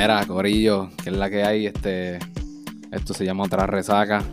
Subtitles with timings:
[0.00, 2.18] Mira, Corillo, que es la que hay, este,
[2.90, 4.24] esto se llama otra resaca.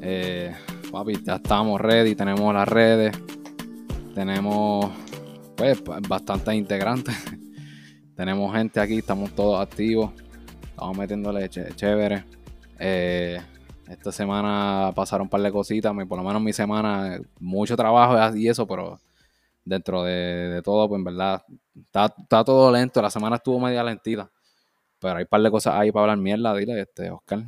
[0.00, 0.56] Eh,
[0.90, 3.14] papi, ya estamos ready, tenemos las redes,
[4.14, 4.90] tenemos
[5.54, 7.14] pues bastantes integrantes,
[8.16, 10.12] tenemos gente aquí, estamos todos activos,
[10.62, 12.24] estamos metiéndole chévere.
[12.78, 13.38] Eh,
[13.86, 18.48] esta semana pasaron un par de cositas, por lo menos mi semana, mucho trabajo y
[18.48, 18.98] eso, pero
[19.62, 21.42] dentro de, todo, pues en verdad,
[21.74, 23.02] está, está, todo lento.
[23.02, 24.30] La semana estuvo media lentita.
[25.00, 27.40] Pero hay un par de cosas ahí para hablar mierda, dile, este, Oscar.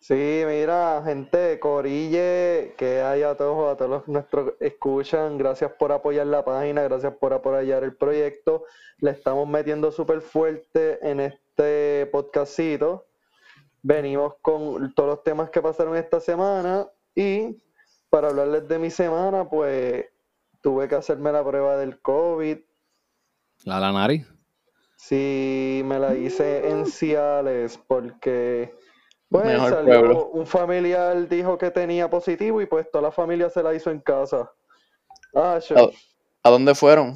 [0.00, 5.92] Sí, mira, gente, Corille, que hay a todos, a todos los nuestros escuchan, gracias por
[5.92, 8.64] apoyar la página, gracias por apoyar el proyecto.
[8.98, 13.06] Le estamos metiendo súper fuerte en este podcastito.
[13.82, 17.60] Venimos con todos los temas que pasaron esta semana y
[18.08, 20.06] para hablarles de mi semana, pues
[20.60, 22.58] tuve que hacerme la prueba del COVID.
[23.64, 24.26] ¿La la nariz?
[24.98, 28.74] Sí, me la hice en Ciales porque
[29.30, 33.72] pues salió, un familiar dijo que tenía positivo y pues toda la familia se la
[33.74, 34.50] hizo en casa.
[35.34, 35.60] Ah,
[36.42, 37.14] ¿A, dónde fueron?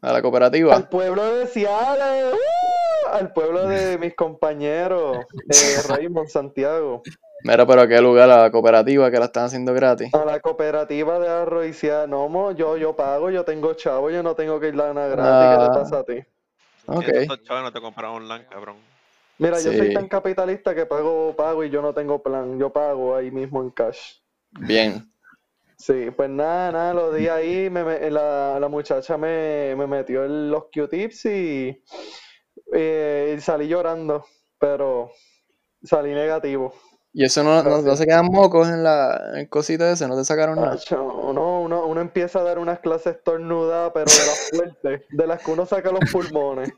[0.00, 0.74] ¿A la cooperativa?
[0.74, 3.08] Al pueblo de Ciales, ¡uh!
[3.12, 5.18] al pueblo de mis compañeros,
[5.50, 7.02] eh, Raymond Santiago.
[7.44, 8.30] Mira, pero ¿a qué lugar?
[8.30, 10.12] ¿A la cooperativa que la están haciendo gratis?
[10.14, 14.68] A la cooperativa de no, yo, yo pago, yo tengo chavo, yo no tengo que
[14.68, 15.58] ir a nada gratis.
[15.58, 16.24] ¿Qué te pasa a ti?
[16.90, 17.26] Okay.
[17.26, 18.76] no te online, cabrón.
[19.38, 22.58] Mira, yo soy tan capitalista que pago, pago y yo no tengo plan.
[22.58, 24.16] Yo pago ahí mismo en cash.
[24.50, 25.10] Bien.
[25.78, 30.50] Sí, pues nada, nada, los días ahí me, la, la, muchacha me, me metió en
[30.50, 31.82] los Q-tips y,
[32.74, 34.26] eh, y salí llorando,
[34.58, 35.10] pero
[35.82, 36.74] salí negativo.
[37.12, 40.60] Y eso no, no, se quedan mocos en la en cosita ese, no te sacaron
[40.60, 40.78] nada.
[40.92, 45.42] no, uno, uno empieza a dar unas clases tornudas, pero de las fuertes, de las
[45.42, 46.72] que uno saca los pulmones.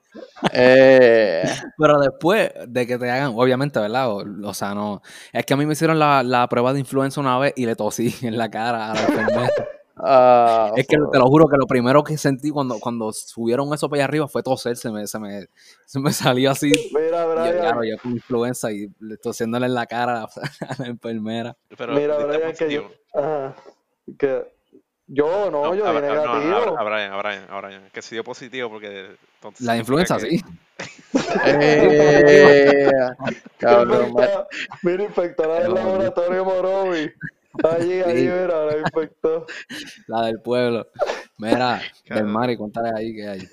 [0.52, 1.44] Eh...
[1.76, 4.10] Pero después de que te hagan, obviamente, ¿verdad?
[4.10, 5.02] O, sea, no.
[5.32, 7.76] Es que a mí me hicieron la, la prueba de influenza una vez y le
[7.76, 9.50] tosí en la cara a la enfermera.
[9.96, 13.88] Ah, es que te lo juro que lo primero que sentí cuando, cuando subieron eso
[13.88, 15.46] para allá arriba fue toser, se me, se me,
[15.84, 16.72] se me salió así.
[16.94, 17.52] Mira, Brian.
[17.52, 18.88] Yo, claro, yo con influenza y
[19.22, 20.28] tosiéndole en la cara a
[20.78, 21.56] la, enfermera.
[21.70, 23.54] Mira, Brian, que yo, ajá,
[24.18, 24.52] que
[25.06, 26.78] yo no, yo di negativo.
[26.78, 29.16] a, Brian, a Brian, a Brian, que se dio positivo porque...
[29.34, 30.40] Entonces, la influenza, sí.
[31.46, 32.90] eh,
[33.58, 34.14] cabrón,
[34.82, 37.12] mira, infectada del laboratorio Morovi.
[37.64, 39.46] Allí, allí, mira, la infectó.
[40.06, 40.86] La del pueblo.
[41.38, 43.48] Mira, del Mari, cuéntale ahí qué hay.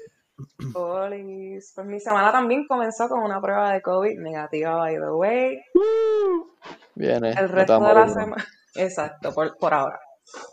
[0.74, 5.64] Pues mi semana también comenzó con una prueba de COVID negativa, by the way.
[6.96, 7.32] Viene.
[7.32, 8.46] El resto de la semana.
[8.76, 10.00] Exacto, por, por ahora.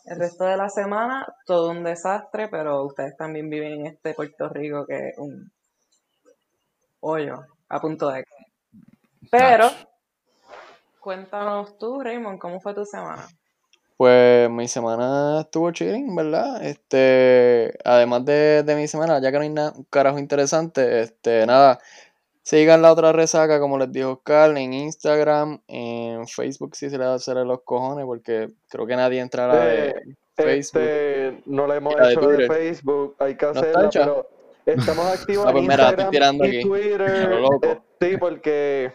[0.07, 4.49] El resto de la semana, todo un desastre, pero ustedes también viven en este Puerto
[4.49, 5.53] Rico que es un
[7.01, 8.25] hoyo a punto de
[9.31, 9.69] Pero
[11.07, 13.29] Cuéntanos tú, Raymond, ¿cómo fue tu semana?
[13.97, 16.61] Pues mi semana estuvo chilling, ¿verdad?
[16.65, 21.79] Este, además de, mi semana, ya que no hay nada, un carajo interesante, este, nada,
[22.43, 27.05] sigan la otra resaca, como les dijo Carl, en Instagram, en Facebook sí se le
[27.05, 29.95] va a hacer los cojones, porque creo que nadie entra a la de
[30.37, 31.43] este, Facebook.
[31.47, 34.29] no la hemos hecho de, de Facebook, hay que hacerla, pero
[34.67, 37.31] estamos activos en Instagram y Twitter.
[37.99, 38.93] Sí, porque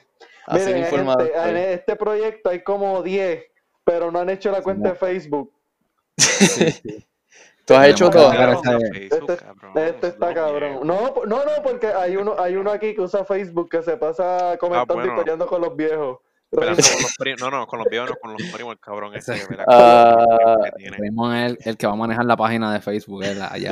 [0.47, 3.43] Miren, este, en este, proyecto hay como 10,
[3.83, 5.53] pero no han hecho la cuenta de Facebook.
[7.65, 8.33] ¿Tú has hecho todo?
[8.33, 9.37] Este,
[9.75, 10.79] este, está cabrón.
[10.85, 14.57] No, no, no, porque hay uno, hay uno aquí que usa Facebook que se pasa
[14.59, 16.19] comentando y peleando con los viejos.
[16.51, 21.57] no, no, con los viejos no, con los primos, el cabrón ese que uh, el,
[21.63, 23.71] el que va a manejar la página de Facebook, allá.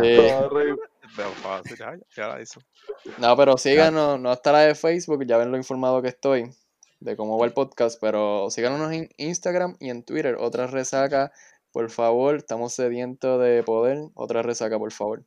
[3.17, 6.49] No, pero síganos, no está la de Facebook, ya ven lo informado que estoy
[6.99, 10.35] de cómo va el podcast, pero síganos en Instagram y en Twitter.
[10.39, 11.31] Otra resaca,
[11.71, 14.09] por favor, estamos sedientos de poder.
[14.15, 15.23] Otra resaca, por favor.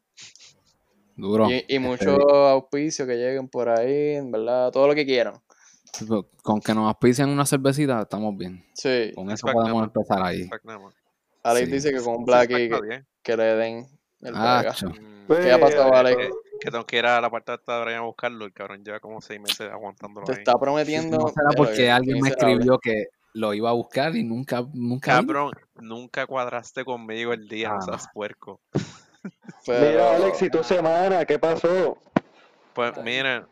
[1.16, 1.50] Duro.
[1.50, 2.10] Y, y mucho
[2.46, 5.34] auspicio que lleguen por ahí, en verdad, todo lo que quieran.
[6.42, 8.64] Con que nos auspicien una cervecita, estamos bien.
[8.74, 9.12] Sí.
[9.14, 10.48] Con eso podemos empezar ahí.
[11.42, 12.70] Alex dice que con un Blackie
[13.22, 13.86] que, le den
[14.22, 14.74] el ah,
[15.28, 16.30] ¿Qué ha pasado, Alex?
[16.60, 18.44] Que, tengo que ir a la parte de Brian a buscarlo.
[18.44, 20.26] El cabrón lleva como seis meses aguantándolo.
[20.26, 21.18] Te está prometiendo.
[21.18, 24.64] No será porque alguien me escribió que lo iba a buscar y nunca.
[24.72, 27.80] nunca cabrón, nunca cuadraste conmigo el día, ah.
[27.80, 28.60] seas puerco.
[29.66, 31.24] Mira, Alex, ¿y tu semana?
[31.24, 31.98] ¿Qué pasó?
[32.74, 33.46] Pues miren,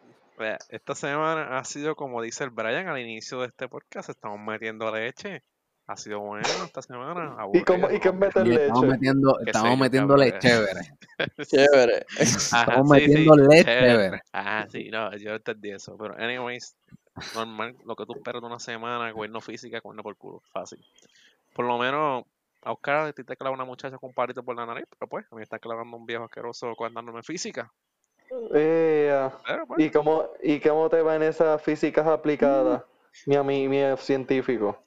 [0.71, 4.91] esta semana ha sido como dice el Brian al inicio de este podcast, estamos metiendo
[4.91, 5.43] leche.
[5.91, 7.37] Ha sido bueno esta semana.
[7.53, 10.81] ¿Y, cómo, ¿Y qué es meter Y estamos metiendo, estamos metiéndole chévere.
[11.43, 12.07] Chévere.
[12.53, 13.87] Ajá, Estamos sí, sí, metiéndole chévere.
[13.89, 14.23] chévere.
[14.31, 15.97] Ajá, sí, no, yo entendí eso.
[15.99, 16.77] Pero, anyways,
[17.35, 20.79] normal, lo que tú esperas de una semana, gobierno física, gobierno por culo, fácil.
[21.53, 22.23] Por lo menos,
[22.63, 25.09] a Oscar a ti te clava una muchacha con un palito por la nariz, pero
[25.09, 27.73] pues, a mí me está clavando un viejo asqueroso dándome física.
[28.55, 32.85] Eh, ah, Pero pues, ¿y, cómo, ¿Y cómo te van esas físicas aplicadas,
[33.27, 34.85] mi, ami- mi científico?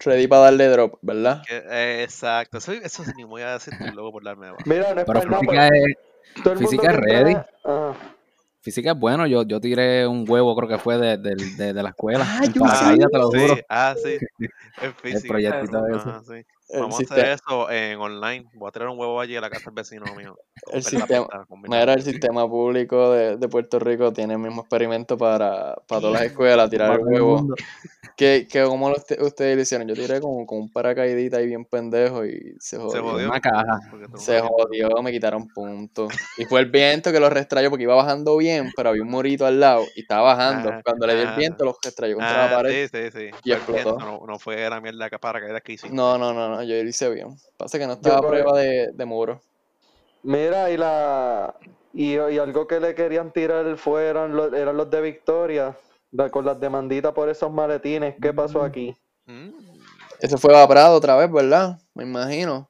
[0.00, 1.42] Ready para darle drop, ¿verdad?
[1.50, 4.64] eh, exacto, eso, eso sí mismo voy a decir, loco por darme de baja.
[4.66, 7.34] Mira, no es Pero nada, física pero es, el física es ready.
[7.64, 7.94] Ajá.
[8.62, 9.26] física es bueno.
[9.26, 12.24] Yo, yo tiré un huevo, creo que fue de, de, de, de la escuela.
[12.28, 13.56] Ah, yo paracaídas, te lo Sí, juro.
[13.68, 14.18] ah, sí,
[14.82, 15.28] en física.
[15.28, 16.08] proyectito Eso.
[16.08, 16.44] Ajá, sí.
[16.70, 18.44] Vamos a hacer eso en online.
[18.54, 20.36] Voy a traer un huevo allí a la casa del vecino mío.
[20.72, 21.26] el sistema,
[21.66, 26.12] mira, el sistema público de, de Puerto Rico tiene el mismo experimento para, para todas
[26.14, 27.46] las escuelas, tirar el huevo.
[28.16, 31.64] Que, que como usted- ustedes lo hicieron, yo tiré con, con un paracaidita ahí bien
[31.64, 33.02] pendejo y se Se jodió.
[33.02, 33.28] jodió.
[33.28, 33.78] Una caja.
[34.16, 36.12] Se jodió, me quitaron puntos.
[36.36, 39.46] Y fue el viento que los restrayó porque iba bajando bien, pero había un murito
[39.46, 40.68] al lado y estaba bajando.
[40.70, 41.38] Ajá, Cuando le dio el ajá.
[41.38, 42.88] viento, los restrayó contra la Ah, pared.
[42.92, 43.24] sí, sí, sí.
[43.44, 43.96] y Fue explotó.
[43.96, 45.94] viento, No, no fue la mierda que para caídas que hiciste.
[45.94, 47.36] No, no, no, no, yo lo hice bien.
[47.56, 49.40] Pasa que no estaba a prueba de, de muro.
[50.22, 51.54] Mira, y la
[51.94, 55.76] y, y algo que le querían tirar fueran los, eran los de Victoria,
[56.12, 58.14] la- con las demanditas por esos maletines.
[58.20, 58.96] ¿Qué pasó aquí?
[59.26, 59.50] Mm,
[60.20, 61.78] Ese fue a Prado otra vez, ¿verdad?
[61.94, 62.68] Me imagino.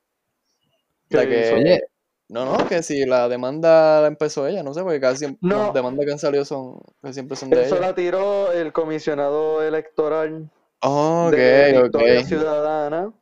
[1.10, 1.54] La ¿Qué que...
[1.54, 1.80] Oye,
[2.28, 5.58] No, no, que si la demanda la empezó ella, no sé, porque casi No.
[5.64, 7.86] las demandas que han salido son, casi siempre son de Eso ella.
[7.86, 10.50] la tiró el comisionado electoral
[10.80, 12.26] Ok, de Victoria ok.
[12.26, 13.12] Ciudadana.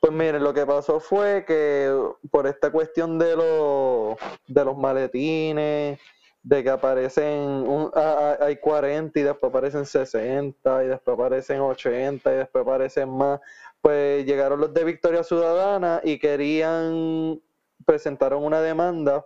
[0.00, 1.94] Pues miren, lo que pasó fue que
[2.30, 4.16] por esta cuestión de los
[4.46, 5.98] de los maletines,
[6.42, 11.60] de que aparecen un, a- a- hay 40 y después aparecen 60 y después aparecen
[11.60, 13.40] 80 y después aparecen más,
[13.80, 17.40] pues llegaron los de Victoria Ciudadana y querían
[17.86, 19.24] presentaron una demanda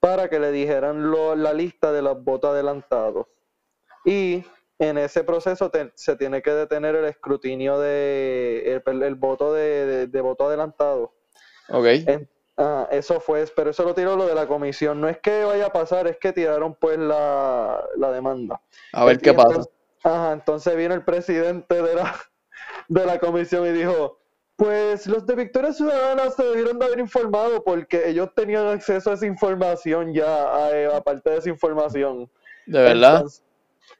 [0.00, 3.26] para que le dijeran lo- la lista de los votos adelantados.
[4.04, 4.44] Y
[4.78, 9.86] en ese proceso te- se tiene que detener el escrutinio de el, el voto de,
[9.86, 11.12] de- de voto adelantado.
[11.68, 11.86] Ok.
[12.06, 15.00] En- ah, eso fue, pero eso lo tiró lo de la comisión.
[15.00, 18.60] No es que vaya a pasar, es que tiraron pues la, la demanda.
[18.92, 19.62] A ver qué pasa.
[20.02, 22.14] Ajá, entonces vino el presidente de la,
[22.88, 24.18] de la comisión y dijo,
[24.56, 29.14] pues los de Victoria Ciudadana se debieron de haber informado porque ellos tenían acceso a
[29.14, 32.30] esa información ya, a- aparte de esa información.
[32.66, 33.14] De verdad.
[33.16, 33.42] Entonces,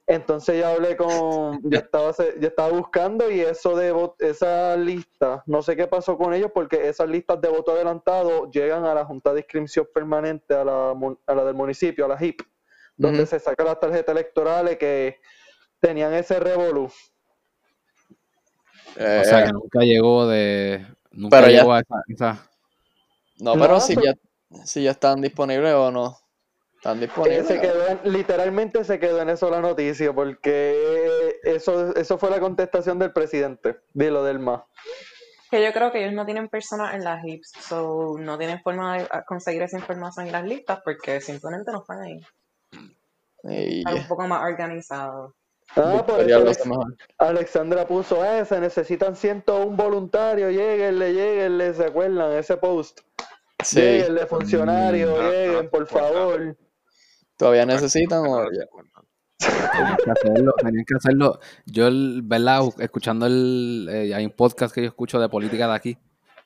[0.07, 5.43] entonces ya hablé con, yo estaba, se- yo estaba buscando y eso de esa lista,
[5.47, 9.05] no sé qué pasó con ellos porque esas listas de voto adelantado llegan a la
[9.05, 10.95] Junta de Inscripción Permanente, a la,
[11.27, 12.41] a la del municipio, a la HIP,
[12.97, 15.19] donde se sacan las tarjetas electorales que
[15.81, 16.91] tenían ese revolú.
[18.97, 20.87] Eh, O sea que nunca llegó de.
[21.11, 21.95] Nunca Pero ya- llegó a esa.
[22.09, 22.51] esa-
[23.41, 24.07] no, pero No, si pero-
[24.51, 26.17] ya, si ya están disponibles o no.
[26.85, 27.47] Están Eh, disponibles.
[27.47, 32.41] se quedó en- literalmente se quedó en eso la noticia porque eso, eso fue la
[32.41, 34.67] contestación del presidente, dilo del MA.
[35.51, 38.99] Que yo creo que ellos no tienen personas en las HIPs, so no tienen forma
[38.99, 42.21] de ah, conseguir esa información en las listas porque simplemente no están ahí.
[43.45, 45.33] Y Están un poco más organizados.
[45.77, 46.85] Ah, por eso lo.
[47.17, 52.33] Alexandra puso, eh, se necesitan 101 voluntarios, lleguenle, lleguenle, ¿se acuerdan?
[52.33, 53.01] Ese post.
[53.65, 53.81] Sí.
[53.81, 55.23] Lleguenle, funcionarios, Mm.
[55.31, 56.55] lleguen, por favor.
[57.37, 58.45] ¿Todavía necesitan o.
[59.39, 61.41] Tenían que hacerlo, tenían que hacerlo.
[61.67, 61.89] Yo,
[62.23, 62.63] ¿verdad?
[62.79, 63.89] Escuchando el.
[63.91, 65.99] eh, hay un podcast que yo escucho de política de aquí.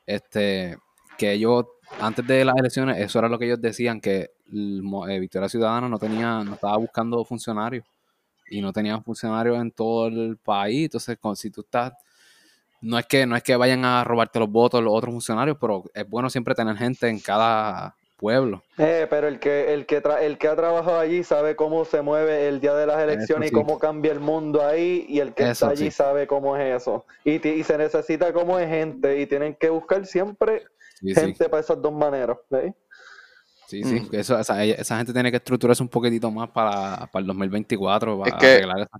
[0.07, 0.79] Este.
[1.17, 1.67] Que ellos,
[2.01, 5.89] antes de las elecciones, eso era lo que ellos decían: que el eh, Victoria Ciudadana
[5.89, 7.85] no tenía, no estaba buscando funcionarios.
[8.51, 10.85] Y no tenían funcionarios en todo el país.
[10.85, 11.93] Entonces, con, si tú estás.
[12.81, 15.83] No es que, no es que vayan a robarte los votos los otros funcionarios, pero
[15.93, 18.63] es bueno siempre tener gente en cada pueblo.
[18.77, 22.03] Eh, pero el que, el, que tra- el que ha trabajado allí sabe cómo se
[22.03, 23.55] mueve el día de las elecciones sí.
[23.55, 25.91] y cómo cambia el mundo ahí, y el que Eso está allí sí.
[25.93, 27.07] sabe cómo es eso.
[27.25, 30.65] Y, ti- y se necesita cómo es gente, y tienen que buscar siempre
[31.01, 31.21] Sí, sí.
[31.21, 32.37] gente para esas dos maneras.
[32.51, 32.75] ¿veis?
[33.69, 34.15] Sí, sí, Mm.
[34.15, 38.31] eso, esa, esa gente tiene que estructurarse un poquitito más para, para el 2024, para
[38.37, 38.91] Es que- arreglar eso.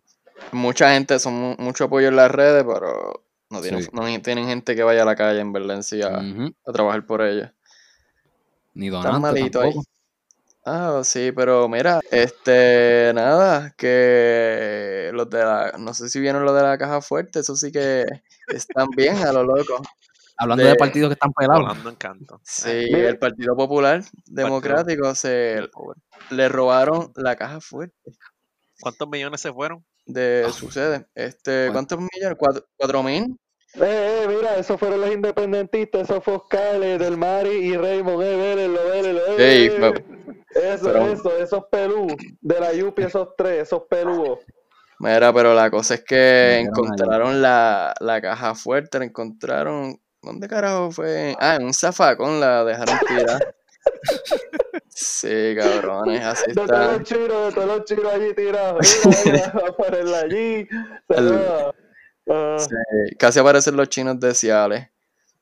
[0.53, 3.89] Mucha gente, son mu- mucho apoyo en las redes, pero no tienen, Sí.
[3.93, 6.19] no tienen gente que vaya a la calle en verdad en sí a,
[6.67, 7.53] a trabajar por ella.
[8.79, 9.73] Ni donante malitos ahí.
[9.73, 9.89] tampoco.
[10.65, 16.53] Ah, sí, pero mira, este, nada, que los de la, no sé si vieron lo
[16.53, 18.05] de la caja fuerte, eso sí que
[18.49, 19.83] están bien a lo loco.
[20.37, 21.63] Hablando de- de partidos que están pelados.
[21.63, 22.41] Volando en canto.
[22.45, 23.09] Sí, Mira.
[23.09, 25.69] el Partido Popular Democrático se
[26.31, 27.97] le robaron la caja fuerte
[28.81, 29.85] ¿Cuántos millones se fueron?
[30.07, 31.07] de su sede.
[31.15, 31.97] Este, ¿Cuánto?
[31.97, 32.37] ¿cuántos millones?
[32.39, 33.37] ¿Cuatro, cuatro mil?
[33.75, 38.81] Eh, eh, mira, esos fueron los independentistas, esos foscales del Mari y Raymond, eh, vélenlo,
[38.91, 42.07] vélenlo, eh, Ey, eh, Eso, pero- eso, esos pelú,
[42.41, 44.41] de la Yupi, esos tres, esos pelúos.
[45.01, 50.01] Mira, pero la cosa es que encontraron la, la caja fuerte, la encontraron.
[50.23, 51.37] ¿Dónde carajo fue?
[51.39, 53.55] Ah, en un zafacón la dejaron tirar.
[55.01, 56.93] Sí, cabrones, así De todos está.
[56.93, 59.01] los chinos, de todos los chinos allí tirados.
[59.25, 60.67] Mira, a ponerla allí.
[61.09, 61.21] Se
[62.61, 64.89] Sí, casi aparecen los chinos de Ciales.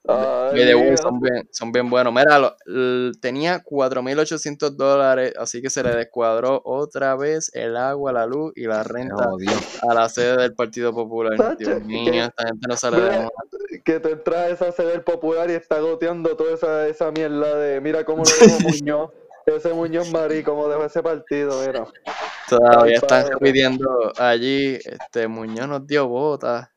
[0.09, 2.13] ay, son bien, son bien buenos.
[2.13, 8.13] Mira, lo- l- tenía 4.800 dólares, así que se le descuadró otra vez el agua,
[8.13, 9.29] la luz y la renta
[9.83, 11.37] a la sede del Partido Popular.
[11.59, 13.29] Dios que- esta gente no sale de Mira, una.
[13.85, 17.57] que te entras a esa sede del popular y está goteando toda esa, esa mierda
[17.57, 19.11] de mira cómo lo dejó Muñoz.
[19.47, 21.87] Ese Muñoz Marí, cómo dejó ese partido, mira.
[22.49, 23.37] Todavía Ay, están padre.
[23.41, 26.69] pidiendo allí, este Muñoz nos dio botas,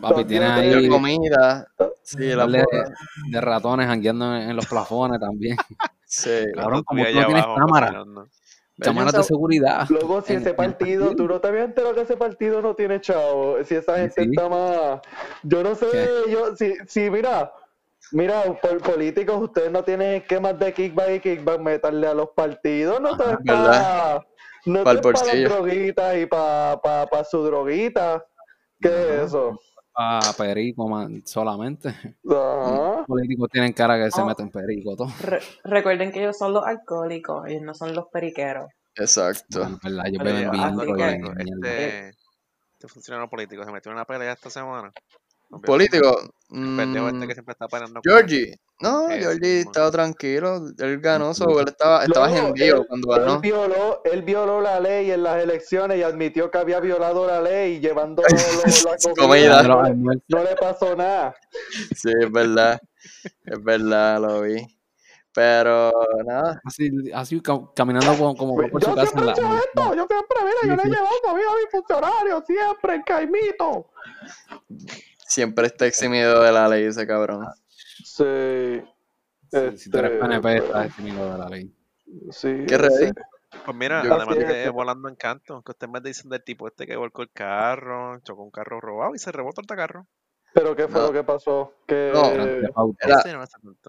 [0.00, 1.66] Papi, tiene ahí comida.
[2.02, 2.90] Sí, darle botas.
[3.30, 5.56] de ratones jangueando en, en los plafones también.
[6.06, 6.30] Sí.
[6.54, 8.04] Cabrón, como tú no tienes cámara.
[8.80, 9.86] Cámaras de seguridad.
[9.88, 11.16] Luego, si En- ese partido, partido.
[11.26, 13.56] tú no te habías enterado que ese partido no tiene chavo.
[13.64, 14.30] Si esa gente sí.
[14.30, 15.00] está más.
[15.42, 16.30] Yo no sé, ¿Qué?
[16.30, 17.52] yo, si, si, mira,
[18.12, 23.00] mira, por políticos, ustedes no tienen esquemas de kickback y kickback, meterle a los partidos,
[23.00, 24.22] no te es ¿verdad?
[24.22, 24.26] para.
[24.66, 28.24] No te para droguitas y para pa, pa su droguita.
[28.80, 29.58] ¿Qué es eso?
[29.96, 31.94] A perico man, solamente.
[32.24, 34.26] Los políticos tienen cara que se Oh.
[34.26, 35.08] meten perico todo.
[35.22, 38.68] Re- recuerden que ellos son los alcohólicos, ellos no son los periqueros.
[38.96, 39.62] Exacto.
[39.62, 41.42] Es verdad, ellos Pero beben yo- vino así y que-.
[41.52, 44.92] Este, este funcionario político se metió en una pelea esta semana.
[45.50, 46.30] Veo Político.
[46.48, 48.54] Pendejo este mm, que siempre está con- Georgie.
[48.80, 50.60] No, Ese Georgie estaba tranquilo.
[50.78, 53.40] Él ganó, so, él estaba, estaba Luego, él- cuando Él ganó.
[53.40, 57.80] violó, él violó la ley en las elecciones y admitió que había violado la ley
[57.80, 59.62] llevando la comida.
[59.62, 61.34] No le pasó nada.
[61.94, 62.78] Sí, es verdad.
[63.44, 64.56] Es verdad, lo vi.
[65.32, 65.90] Pero
[66.24, 66.60] nada.
[66.64, 69.32] Así, así ca- caminando como, como por Yo su casa en la.
[69.32, 70.90] esto, yo siempre, mira, Sí, yo le he sí.
[70.90, 73.90] llevado comida a mis funcionarios, siempre, el caimito.
[75.26, 77.46] Siempre está eximido de la ley ese cabrón.
[78.04, 78.82] Sí.
[79.50, 81.74] Si, si tú eres Este, PNP, estás eximido de la ley.
[82.30, 82.64] Sí.
[82.66, 83.06] ¿Qué ready?
[83.06, 83.12] sí.
[83.64, 86.66] Pues mira, Yo- además de que- volando en canto, que usted me dicen del tipo
[86.66, 90.06] este que volcó el carro, chocó un carro robado y se rebotó el carro.
[90.52, 91.06] Pero ¿qué fue No.
[91.08, 91.72] lo que pasó?
[91.86, 92.30] Que No.
[92.30, 93.22] Era-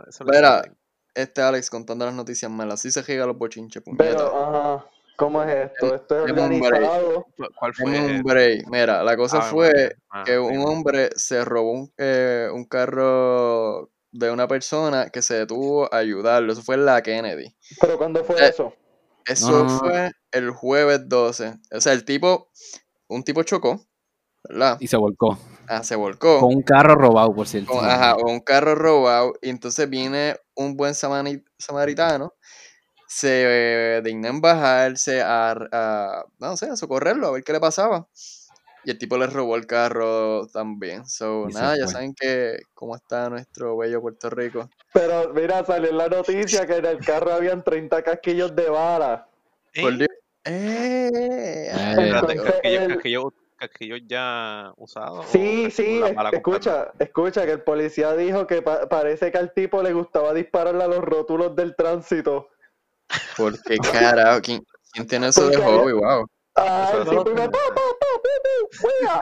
[0.07, 0.71] eso sé.
[1.15, 2.75] este Alex contando las noticias malas.
[2.81, 4.35] Así se giga los bochinches, pero,
[4.75, 4.85] ajá,
[5.15, 5.95] ¿cómo es esto?
[5.95, 6.73] Esto es Deme un break.
[6.73, 7.25] organizado.
[7.37, 7.99] ¿Cu- ¿Cuál fue?
[7.99, 8.67] un break.
[8.67, 9.95] Mira, la cosa Ave fue.
[10.09, 15.35] Ah, que un hombre se robó un, eh, un carro de una persona que se
[15.35, 16.53] detuvo a ayudarlo.
[16.53, 17.55] Eso fue en la Kennedy.
[17.81, 18.73] Pero ¿cuándo fue Eh, eso?
[19.25, 21.55] Eso No, fue el jueves 12.
[21.71, 22.49] O sea, el tipo,
[23.07, 23.81] un tipo chocó,
[24.47, 24.77] ¿verdad?
[24.79, 25.37] Y se volcó.
[25.67, 26.39] Ah, se volcó.
[26.39, 27.71] Con un carro robado, por cierto.
[27.71, 29.33] con, ajá, o un carro robado.
[29.41, 32.35] Y entonces viene un buen samaritano.
[33.07, 37.59] Se eh, digna en bajarse a, a, no sé, a socorrerlo, a ver qué le
[37.59, 38.07] pasaba.
[38.83, 41.05] Y el tipo le robó el carro también.
[41.07, 44.69] So, Y nada, ya saben que cómo está nuestro bello Puerto Rico.
[44.93, 49.27] Pero mira, salió en la noticia que en el carro habían 30 casquillos de bala.
[49.81, 49.97] Por ¿Eh?
[49.97, 50.09] Dios.
[50.45, 51.09] ¡Eh!
[51.15, 53.25] Eh, Entonces, casquillos, el- casquillos,
[53.57, 55.25] casquillos ya usados.
[55.27, 59.93] Sí, sí, escucha, escucha que el policía dijo que pa- parece que al tipo le
[59.93, 62.49] gustaba dispararle a los rótulos del tránsito.
[63.37, 65.93] Porque carajo, ¿quién, quién tiene eso de hobby?
[65.93, 66.27] Wow.
[66.55, 67.35] Ah, Eso pu,
[68.71, 69.21] fuera.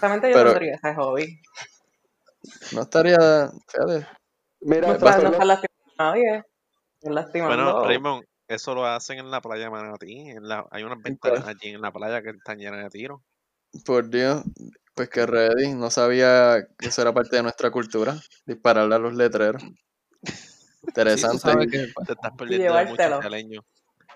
[0.00, 1.40] Realmente yo Pero- tendría ese hobby.
[2.72, 3.50] No estaría.
[3.68, 4.06] Fíjate.
[4.60, 6.44] Mira, No fue no lo- estás lastimando a nadie.
[7.02, 10.30] Bueno, Raymond, eso lo hacen en la playa Manatí.
[10.30, 13.20] En la, hay unas ventanas allí en la playa que están llenas de tiros.
[13.84, 14.42] Por Dios.
[14.94, 15.74] Pues que ready.
[15.74, 18.16] No sabía que eso era parte de nuestra cultura.
[18.46, 19.62] Dispararle a los letreros.
[20.86, 21.38] Interesante.
[21.38, 22.98] sabes que, pues, Te estás perdiendo de muchos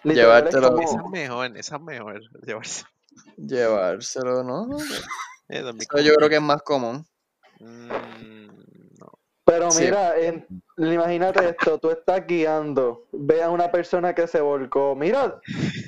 [0.04, 0.68] llevártelo.
[0.70, 2.20] como- Esa es mejor, esa es mejor.
[2.46, 2.84] Llevarse.
[3.36, 4.76] Llevárselo, ¿no?
[5.48, 7.06] Eso mi Eso yo creo que es más común.
[7.60, 8.46] Mm,
[8.98, 9.12] no.
[9.44, 9.84] Pero Sí.
[9.84, 10.46] mira, en-
[10.78, 15.40] imagínate esto, tú estás guiando, ve a una persona que se volcó, mira,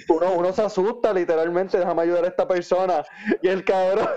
[0.08, 3.04] uno, uno se asusta literalmente, déjame ayudar a esta persona,
[3.42, 4.08] y el cabrón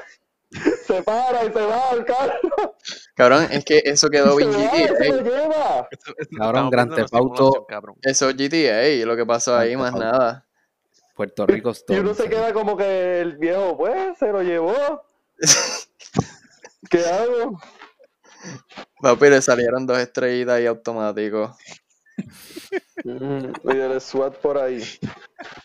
[0.88, 2.76] se para y se va al carro,
[3.18, 5.90] Cabrón, es que eso quedó bien y GTA.
[6.38, 7.66] Cabrón, Grand Theft Auto.
[8.04, 10.46] Eso es GTA, lo que pasó ahí, más nada.
[11.16, 15.02] Puerto Rico Y uno se queda como que el viejo, pues, se lo llevó.
[16.92, 17.60] ¿Qué hago?
[19.02, 21.58] Papi, le salieron dos estrellitas ahí automáticos.
[23.04, 24.84] Mm, Y el SWAT por ahí.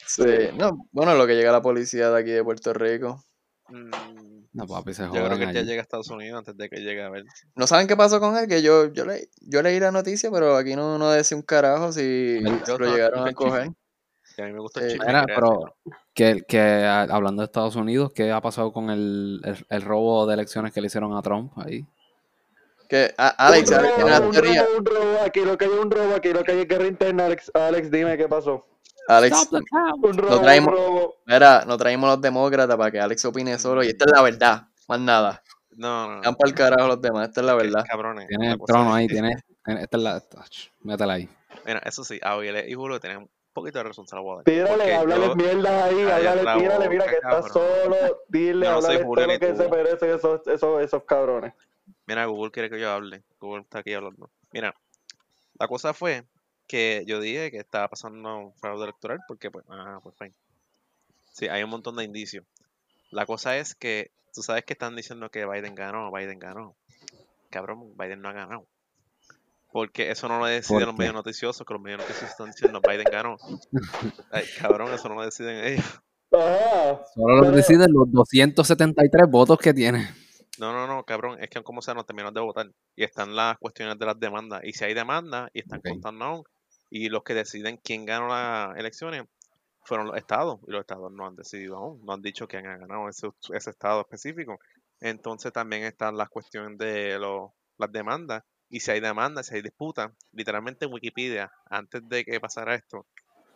[0.06, 0.24] Sí.
[0.56, 3.22] No, bueno, lo que llega la policía de aquí de Puerto Rico.
[3.68, 3.90] Mm,
[4.52, 6.76] No, papi, se Yo creo que él ya llega a Estados Unidos antes de que
[6.80, 7.24] llegue a ver.
[7.56, 8.46] ¿No saben qué pasó con él?
[8.48, 11.90] Que yo, yo, le, yo leí la noticia, pero aquí no, no decía un carajo
[11.92, 13.70] si, Yo lo llegaron a coger.
[14.36, 15.74] Y a mí me gusta el Eh, pero
[16.14, 20.26] que, que ah, hablando de Estados Unidos, ¿qué ha pasado con el, el, el robo
[20.26, 21.86] de elecciones que le hicieron a Trump ahí?
[22.88, 24.64] Que, a- Alex, un Alex robo, una un teoría.
[24.64, 27.26] robo, un robo, aquí lo que hay un robo, aquí lo que hay guerra interna,
[27.26, 28.66] Alex, Alex, dime qué pasó.
[29.08, 30.74] Alex, robo, traemos-
[31.26, 33.82] mira, no traímos los demócratas para que Alex opine solo.
[33.82, 35.42] Y esta es la verdad, más nada.
[35.70, 36.22] No, no, no.
[36.22, 37.84] Dan para el carajo los demás, esta es la verdad.
[37.88, 38.28] Cabrones.
[38.28, 39.42] Tienes el trono ahí, tienes.
[39.66, 40.22] Esta es la.
[40.82, 41.28] Métela ahí.
[41.64, 44.42] Mira, eso sí, Abiel y Julio tienen un poquito de responsabilidad.
[44.44, 47.52] Tírale, Porque háblale yo- mierda ahí, háblale, la tírale, boca, mira que estás cabrón.
[47.52, 47.96] solo,
[48.28, 49.56] dile, no háblale Julio todo lo que tú.
[49.62, 51.52] se merecen esos, esos, esos cabrones.
[52.06, 53.22] Mira, Google quiere que yo hable.
[53.40, 54.30] Google está aquí hablando.
[54.52, 54.74] Mira,
[55.58, 56.24] la cosa fue
[56.72, 60.32] que yo dije que estaba pasando fraude electoral porque, pues, ah, pues, fine.
[61.30, 62.46] Sí, hay un montón de indicios.
[63.10, 66.74] La cosa es que tú sabes que están diciendo que Biden ganó, Biden ganó.
[67.50, 68.66] Cabrón, Biden no ha ganado.
[69.70, 72.80] Porque eso no lo deciden ¿Por los medios noticiosos, que los medios noticiosos están diciendo
[72.80, 73.36] Biden ganó.
[74.32, 75.84] Ay, cabrón, eso no lo deciden ellos.
[76.32, 77.02] Ajá.
[77.14, 80.08] Solo lo Pero- deciden los 273 votos que tiene.
[80.58, 82.70] No, no, no, cabrón, es que como sea, no terminan de votar.
[82.96, 84.62] Y están las cuestiones de las demandas.
[84.64, 85.88] Y si hay demandas y están Ok.
[85.88, 86.44] contando aún,
[86.94, 89.24] y los que deciden quién ganó las elecciones
[89.82, 90.60] fueron los estados.
[90.66, 93.70] Y los estados no han decidido aún, no han dicho quién ha ganado ese, ese
[93.70, 94.58] estado específico.
[95.00, 98.44] Entonces también están las cuestiones de los, las demandas.
[98.68, 103.06] Y si hay demandas, si hay disputas, literalmente en Wikipedia, antes de que pasara esto,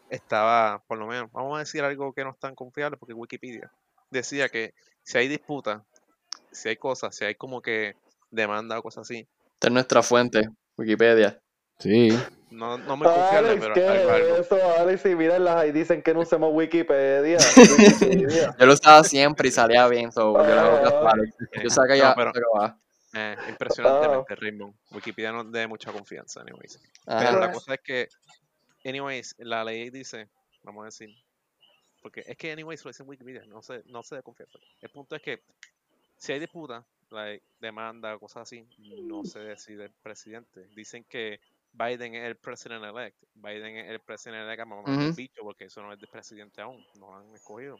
[0.09, 3.71] estaba, por lo menos, vamos a decir algo que no es tan confiable, porque Wikipedia
[4.11, 5.83] decía que si hay disputas,
[6.53, 7.97] si hay cosas, si hay como que
[8.31, 11.39] demanda o cosas así, Esta es nuestra fuente, Wikipedia.
[11.79, 12.09] Sí.
[12.51, 14.37] No, no muy confiable, Alex, pero ¿qué algo.
[14.37, 15.05] eso, Alex?
[15.07, 17.39] Y mírenlas ahí, dicen que no usemos Wikipedia.
[17.57, 18.55] Wikipedia.
[18.59, 21.37] Yo lo usaba siempre y salía bien, so yo le hago caso a Alex.
[21.41, 22.33] Eh, Yo saca no, ya, pero,
[23.15, 24.75] eh, impresionantemente, Raymond.
[24.93, 26.81] Wikipedia no de mucha confianza, anyways.
[27.05, 28.09] Pero la cosa es que,
[28.85, 30.29] anyways, la ley dice,
[30.63, 31.11] vamos a decir,
[32.01, 34.59] porque es que, anyways, lo dice en Wikipedia, no se, no se de confianza.
[34.81, 35.43] El punto es que,
[36.17, 40.69] si hay disputa, like, demanda cosas así, no se decide el presidente.
[40.75, 41.41] Dicen que
[41.77, 43.17] Biden es el president elect.
[43.35, 45.15] Biden es el president elect, vamos a Ujú.
[45.15, 47.77] bicho, porque eso no es de presidente aún, no lo han escogido.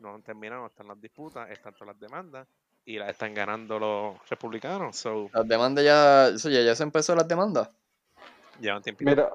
[0.00, 2.48] No han terminado, están las disputas, están todas las demandas,
[2.84, 4.96] y las están ganando los republicanos.
[4.96, 7.68] So, Las demandas ya, eso ya, ya se empezó las demandas.
[8.60, 9.10] llevan tiempito.
[9.10, 9.30] Mira,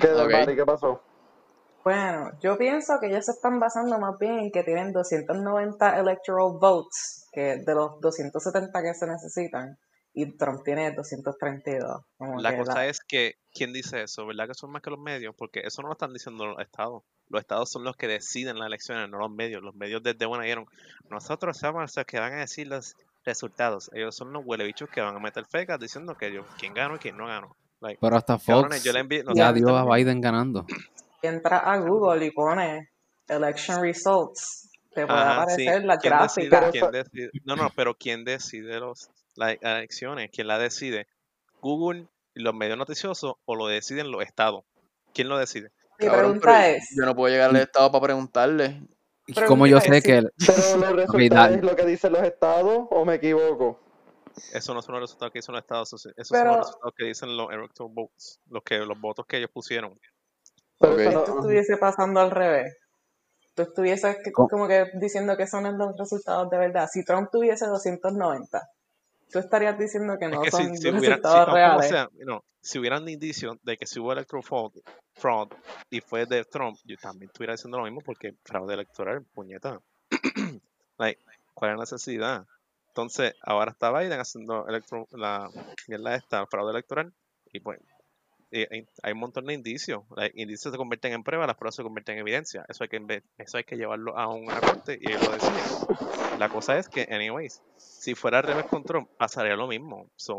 [0.00, 0.08] ¿qué.
[0.08, 0.56] Mari?
[0.56, 1.00] ¿Qué pasó?
[1.84, 6.56] Bueno, yo pienso que ellos se están basando más bien en que tienen 290 electoral
[6.58, 9.78] votes, que de los 270 que se necesitan,
[10.14, 12.02] y Trump tiene 232.
[12.16, 14.24] Como La que cosa la- es que, ¿quién dice eso?
[14.26, 15.34] ¿Verdad que son más que los medios?
[15.36, 17.02] Porque eso no lo están diciendo los estados.
[17.28, 19.62] Los estados son los que deciden las elecciones, no los medios.
[19.62, 20.66] Los medios desde buena dijeron,
[21.10, 23.90] nosotros somos los que van a decir los resultados.
[23.92, 26.98] Ellos son los huelebichos que van a meter fecas diciendo que ellos, quién ganó y
[26.98, 27.56] quién no ganó.
[27.80, 29.84] Like, Pero hasta Fox yo le envié, no ya dio a.
[29.96, 30.64] Biden ganando.
[31.22, 32.90] entra a Google y pone
[33.28, 35.66] election results, te puede Ajá, sí.
[35.66, 36.90] aparecer la ¿Quién decide, gráfica.
[36.90, 37.30] quién decide?
[37.44, 40.30] No, no, pero ¿quién decide los, las elecciones?
[40.32, 41.06] ¿Quién la decide?
[41.60, 44.64] ¿Google y los medios noticiosos o lo deciden los estados?
[45.12, 45.70] ¿Quién lo decide?
[45.98, 48.82] Mi Cabrón, pregunta es, Yo no puedo llegar al estado para preguntarle.
[49.26, 52.12] ¿Y Pero cómo yo sé que el- ¿Pero los realidad- resultados es lo que dicen
[52.12, 53.80] los estados o me equivoco?
[54.52, 57.04] Eso no son los resultados que dicen los estados, esos Pero- son los resultados que
[57.04, 59.98] dicen los electoral votes, los que los votos que ellos pusieron.
[60.80, 62.76] Pero si esto estuviese pasando al revés,
[63.54, 66.88] tú estuvieses como que diciendo que son los resultados de verdad.
[66.92, 68.60] Si Trump tuviese 290,
[69.34, 71.88] tú estarías diciendo que Es no que son si, si resultados no, reales.
[71.88, 74.72] sea, no, si hubieran indicios de que si hubo electoral fraud,
[75.14, 75.48] fraud
[75.90, 79.80] y fue de Trump, yo también estuviera diciendo lo mismo porque fraude electoral, puñeta.
[80.98, 81.20] like,
[81.52, 82.46] ¿Cuál es la necesidad?
[82.88, 85.50] Entonces, ahora está Biden haciendo electro, la
[85.88, 87.12] mierda esta, fraude electoral,
[87.52, 87.80] y pues
[89.02, 90.04] hay un montón de indicios.
[90.16, 92.64] Like, indicios se convierten en pruebas, las pruebas se convierten en evidencia.
[92.68, 96.38] Eso hay que eso hay que llevarlo a una corte y ellos lo deciden.
[96.38, 100.08] La cosa es que, anyways, si fuera al revés con Trump, pasaría lo mismo.
[100.16, 100.36] So,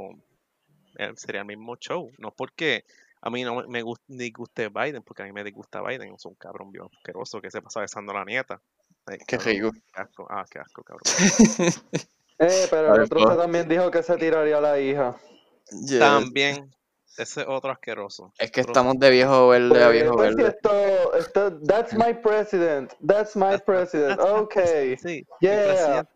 [0.98, 2.10] eh, sería el mismo show.
[2.20, 2.86] No porque
[3.22, 6.14] a mí no me- me gust- ni guste Biden, porque a mí me disgusta Biden.
[6.14, 8.62] Es un cabrón bien asqueroso que se pasa besando a la nieta.
[9.08, 9.72] Ay, Qué cabrón, rico.
[9.72, 10.28] qué asco.
[10.30, 11.04] Ah, qué asco, cabrón.
[12.38, 15.16] Eh, pero el otro se también dijo que se tiraría a la hija.
[15.88, 16.00] Yeah.
[16.00, 16.70] También,
[17.18, 18.32] ese es otro asqueroso.
[18.40, 20.50] Es que estamos de viejo verde a viejo pues, verde.
[20.56, 24.54] esto, esto, that's my president, that's my president, ok,
[25.02, 26.10] Sí, yeah, presidente.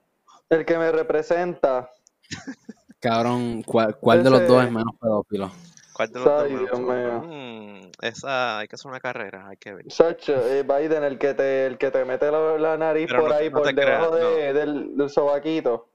[0.49, 1.89] el que me representa.
[2.99, 5.51] cabrón, ¿cuál, cuál de los dos es menos pedófilo?
[5.93, 7.21] ¿Cuál de los dos Ay, me Dios mío.
[7.25, 9.85] Mm, esa, hay que hacer una carrera, hay que ver.
[9.88, 13.29] Chacho, eh, Biden, el que te, el que te mete la, la nariz Pero por
[13.31, 15.88] no- ahí, no por debajo creas, de- del, del sobaquito.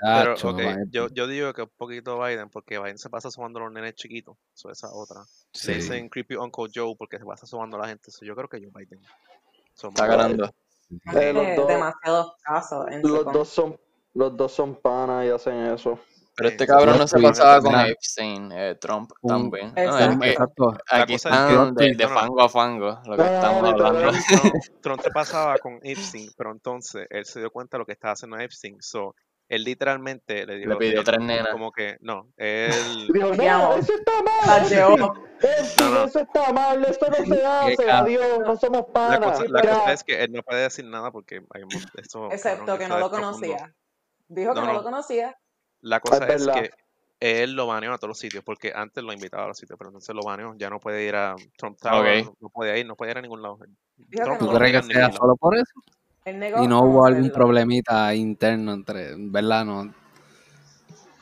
[0.00, 3.30] Pero, Chacho, ok, va- yo, yo digo que un poquito Biden, porque Biden se pasa
[3.30, 4.36] sumando a los nenes chiquitos.
[4.54, 5.22] Eso esa otra.
[5.52, 5.74] Sí.
[5.74, 8.10] dicen Creepy Uncle Joe porque se pasa sumando a la gente.
[8.10, 9.00] So, yo creo que Joe Biden.
[9.74, 10.50] So, Está ganando.
[11.14, 13.78] Eh, los dos- demasiados casos en Los dos son,
[14.14, 15.98] los dos son panas y hacen eso.
[16.36, 17.74] Pero este cabrón no se pasaba con.
[17.78, 19.74] Epstein, eh, Trump también.
[19.76, 20.18] No,
[20.90, 24.12] aquí están que- de, fango a fango, lo que No, estamos hablando.
[24.80, 28.12] Trump, te pasaba con Epstein, pero entonces él se dio cuenta de lo que estaba
[28.14, 28.76] haciendo Epstein.
[28.80, 29.14] So,
[29.50, 30.68] él literalmente le dio.
[30.68, 31.48] Le pidió tres nenas.
[31.50, 33.08] Como que, no, él.
[33.12, 34.62] Dijo, no, eso está mal.
[34.74, 35.24] No, no.
[35.42, 39.18] eso está mal, eso no se hace, adiós, no somos La panas.
[39.38, 41.62] cosa, la cosa es que él no puede decir nada porque hay
[41.98, 43.32] eso, Excepto cabrón, que no lo profundo.
[43.32, 43.74] conocía.
[44.28, 44.78] Dijo que No, no, no.
[44.78, 45.36] lo conocía.
[45.82, 46.70] La cosa es, que
[47.18, 49.90] él lo baneó a todos los sitios, porque antes lo invitaba a los sitios, pero
[49.90, 52.96] entonces lo baneó, ya no puede ir a Trump Tower, no, no puede ir, no
[52.96, 53.58] puede ir a ningún lado.
[53.96, 54.58] Dijo Trump que ¿Tú no.
[54.58, 55.72] crees que sea solo por eso?
[56.26, 59.64] Y no hubo algún problemita interno entre, ¿verdad?
[59.64, 59.84] No,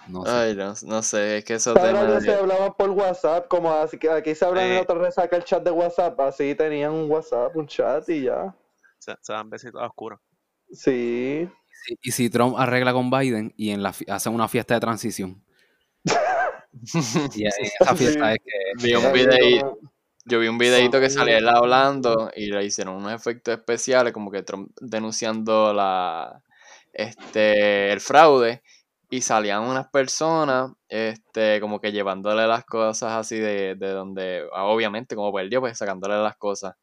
[0.08, 0.30] no sé.
[0.30, 4.10] Ay, no, no sé, es que esos Ahora se hablaban por WhatsApp, como así que
[4.10, 4.82] aquí se hablan en Sí.
[4.82, 8.54] otra resaca el chat de WhatsApp, así tenían un WhatsApp, un chat y ya.
[8.98, 10.18] Se, se dan besitos a oscuros.
[10.72, 11.48] Sí.
[12.02, 15.42] Y si Trump arregla con Biden y en la hacen una fiesta de transición.
[17.34, 19.78] Y en esa fiesta es que Vi un como-
[20.28, 24.30] yo vi un videíto que salía él hablando y le hicieron unos efectos especiales como
[24.30, 26.42] que Trump denunciando la
[26.92, 28.62] este el fraude
[29.10, 34.64] y salían unas personas este como que llevándole las cosas así de, de donde ah,
[34.64, 36.74] obviamente como perdió pues sacándole las cosas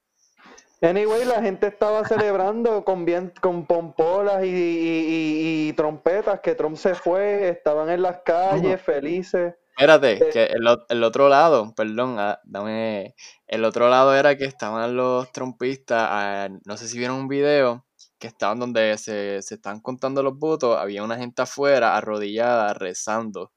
[0.82, 6.54] Anyway, la gente estaba celebrando con bien, con pompolas y, y- y- y trompetas que
[6.54, 9.56] Trump se fue, estaban en las calles felices.
[9.78, 13.16] Espérate, que el, o- el otro lado, perdón, ah, dame.
[13.48, 17.86] El otro lado era que estaban los trompistas, ah, no sé si vieron un video,
[18.18, 23.52] que estaban donde se, se están contando los votos, había una gente afuera arrodillada rezando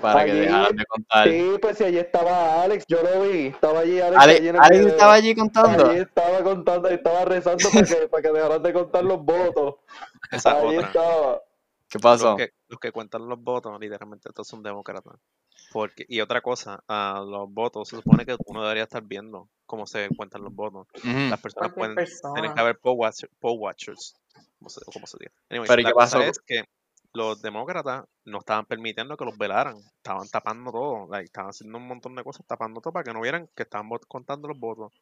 [0.00, 1.28] para que dejaran de contar.
[1.28, 4.20] Sí, pues si allí estaba Alex, yo lo vi, estaba allí Alex.
[4.22, 4.88] Ale- allí Alex video.
[4.88, 5.86] estaba allí contando.
[5.90, 9.74] Allí estaba contando, estaba rezando para que, para que dejaran de contar los votos.
[10.30, 10.88] Esa es Allí otra.
[10.88, 11.40] estaba.
[11.92, 12.28] ¿Qué pasó?
[12.30, 15.14] Los que, los que cuentan los votos, literalmente, estos son demócratas.
[15.70, 19.86] Porque, y otra cosa, a los votos se supone que uno debería estar viendo cómo
[19.86, 20.86] se cuentan los votos.
[21.02, 22.54] Las personas pueden, tienen persona.
[22.54, 24.14] que haber poll, watcher- poll watchers,
[24.58, 25.32] como se, como se diga.
[25.50, 26.22] Anyways, Pero, ¿y la qué cosa pasó?
[26.30, 26.64] es que
[27.12, 31.86] los demócratas no estaban permitiendo que los velaran, estaban tapando todo, like, estaban haciendo un
[31.88, 34.92] montón de cosas, tapando todo para que no vieran que estaban contando los votos.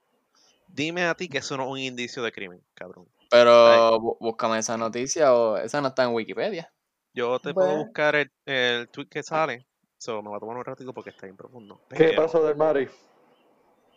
[0.67, 3.07] Dime a ti que eso no es un indicio de crimen, cabrón.
[3.31, 6.73] Pero bú- búscame esa noticia o esa no está en Wikipedia.
[7.13, 9.67] Yo te puedo buscar el, el tweet que sale,
[9.99, 11.81] so, me va a tomar un ratito porque está bien profundo.
[11.89, 12.89] ¿Qué pero- pasó del Mari?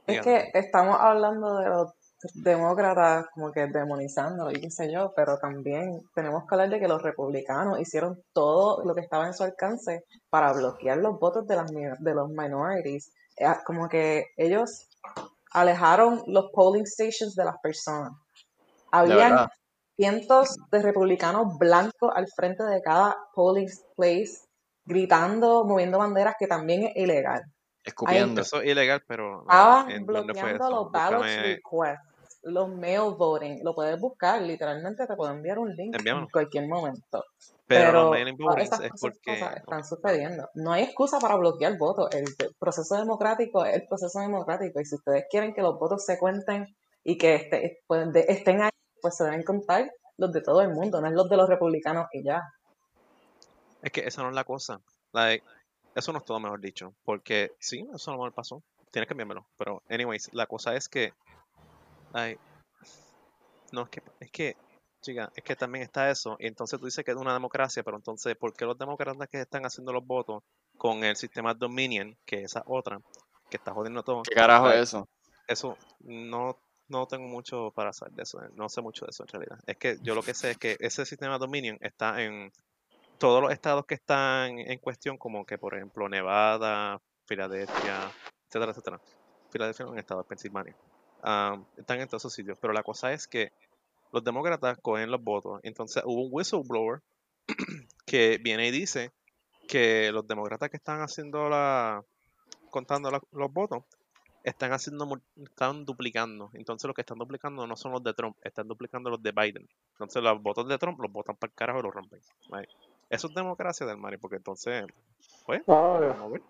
[0.06, 1.94] Es que estamos hablando de los
[2.34, 6.88] demócratas como que demonizándolo y qué sé yo, pero también tenemos que hablar de que
[6.88, 11.56] los republicanos hicieron todo lo que estaba en su alcance para bloquear los votos de
[11.56, 13.14] las de los minorities.
[13.38, 14.90] Eh, Como que ellos
[15.52, 18.12] alejaron los polling stations de las personas.
[18.92, 19.48] Habían.
[19.96, 24.40] Cientos de republicanos blancos al frente de cada polling place
[24.86, 27.44] gritando, moviendo banderas que también es ilegal.
[27.84, 28.42] Escupiendo.
[28.42, 33.14] Eso es ilegal, pero Estaban ¿en dónde fue bloqueando los ballot Búscame- requests, los mail
[33.18, 33.60] voting.
[33.64, 37.24] Lo puedes buscar, literalmente te puedo enviar un link en cualquier momento.
[37.66, 39.40] Pero, Pero los es porque...
[39.40, 40.50] cosas están sucediendo.
[40.56, 42.10] No hay excusa para bloquear votos.
[42.14, 42.26] El
[42.60, 44.80] proceso democrático es el proceso democrático.
[44.82, 46.68] Y si ustedes quieren que los votos se cuenten
[47.04, 48.70] y que este- pues, estén ahí,
[49.04, 52.08] pues se deben contar los de todo el mundo, no es los de los republicanos
[52.14, 52.42] y ya.
[53.82, 54.80] Es que esa no es la cosa.
[55.12, 55.46] Like,
[55.94, 56.94] eso no es todo, mejor dicho.
[57.04, 58.64] Porque sí, eso a lo mejor pasó.
[58.92, 59.46] Tienes que enviármelo.
[59.58, 61.14] Pero, anyways, la cosa es que.
[62.14, 62.40] like,
[63.74, 64.56] no, es que, es que,
[65.02, 66.38] chica, es que también está eso.
[66.40, 69.42] Y entonces tú dices que es una democracia, pero entonces, ¿por qué los demócratas que
[69.42, 70.44] están haciendo los votos
[70.78, 73.02] con el sistema Dominion, que es esa otra,
[73.50, 74.22] que está jodiendo todo?
[74.24, 75.10] ¿Qué carajo like, es eso?
[75.48, 76.58] eso no,
[76.94, 79.60] no tengo mucho para saber de eso, no sé mucho de eso en realidad.
[79.66, 82.52] Es que yo lo que sé es que ese sistema Dominion está en
[83.18, 88.12] todos los estados que están en cuestión, como que por ejemplo Nevada, Filadelfia,
[88.48, 89.02] etcétera, etcétera.
[89.50, 90.76] Filadelfia es un estado de Pensilvania.
[91.78, 93.52] Están en todos esos sitios, pero la cosa es que
[94.12, 95.60] los demócratas cogen los votos.
[95.64, 97.02] Entonces hubo un whistleblower
[98.06, 99.12] que viene y dice
[99.68, 102.04] que los demócratas que están haciendo la
[102.70, 103.84] contando los votos
[104.44, 105.08] están haciendo
[105.44, 106.50] están duplicando.
[106.54, 109.68] Entonces los que están duplicando no son los de Trump, están duplicando los de Biden.
[109.94, 112.20] Entonces los votos de Trump los votan para el carajo y los rompen.
[112.52, 112.70] Right.
[113.10, 114.86] Eso es democracia del Mari, porque entonces,
[115.46, 116.42] pues, Ah, vamos a ver.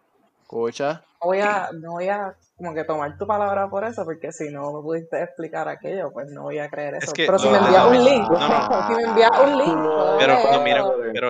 [0.43, 1.03] Escucha.
[1.21, 4.71] voy a, no voy a como que tomar tu palabra por eso, porque si no
[4.73, 7.13] me pudiste explicar aquello, pues no voy a creer Es eso.
[7.13, 8.87] que pero si me envías un link, no, no.
[8.87, 9.77] si me envías un link,
[10.19, 11.29] Pero Dominion, pero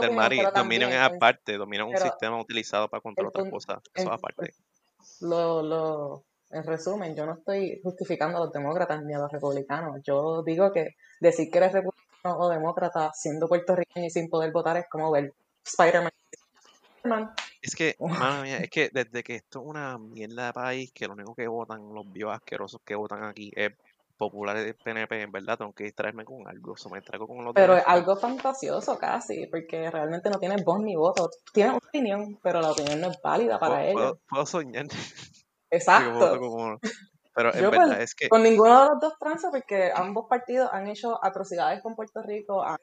[0.00, 3.50] del Mari, pero Dominion es aparte, Dominion es un pero sistema utilizado para controlar otras
[3.50, 4.52] cosas, eso es aparte.
[5.20, 10.00] Lo, lo, en resumen, yo no estoy justificando a los demócratas ni a los republicanos.
[10.02, 14.76] Yo digo que decir que eres republicano o demócrata siendo puertorriqueño y sin poder votar
[14.76, 15.32] es como ver
[15.64, 16.12] Spider-Man.
[17.62, 21.06] Es que, madre mía, es que desde que esto es una mierda de país, que
[21.06, 23.72] lo único que votan, los bios asquerosos que votan aquí es
[24.18, 27.54] populares del PNP, en verdad, tengo que distraerme con algo, eso me traigo con los
[27.54, 31.30] Pero es algo fantasioso casi, porque realmente no tienes voz ni voto.
[31.54, 33.94] Tienes una opinión, pero la opinión no es válida para ellos.
[33.94, 34.86] puedo- puedo soñar
[35.70, 36.38] Exacto.
[36.38, 36.78] como...
[37.34, 40.26] Pero en Yo verdad pues, es que, con ninguno de los dos tranza, porque ambos
[40.28, 42.76] partidos han hecho atrocidades con Puerto Rico, han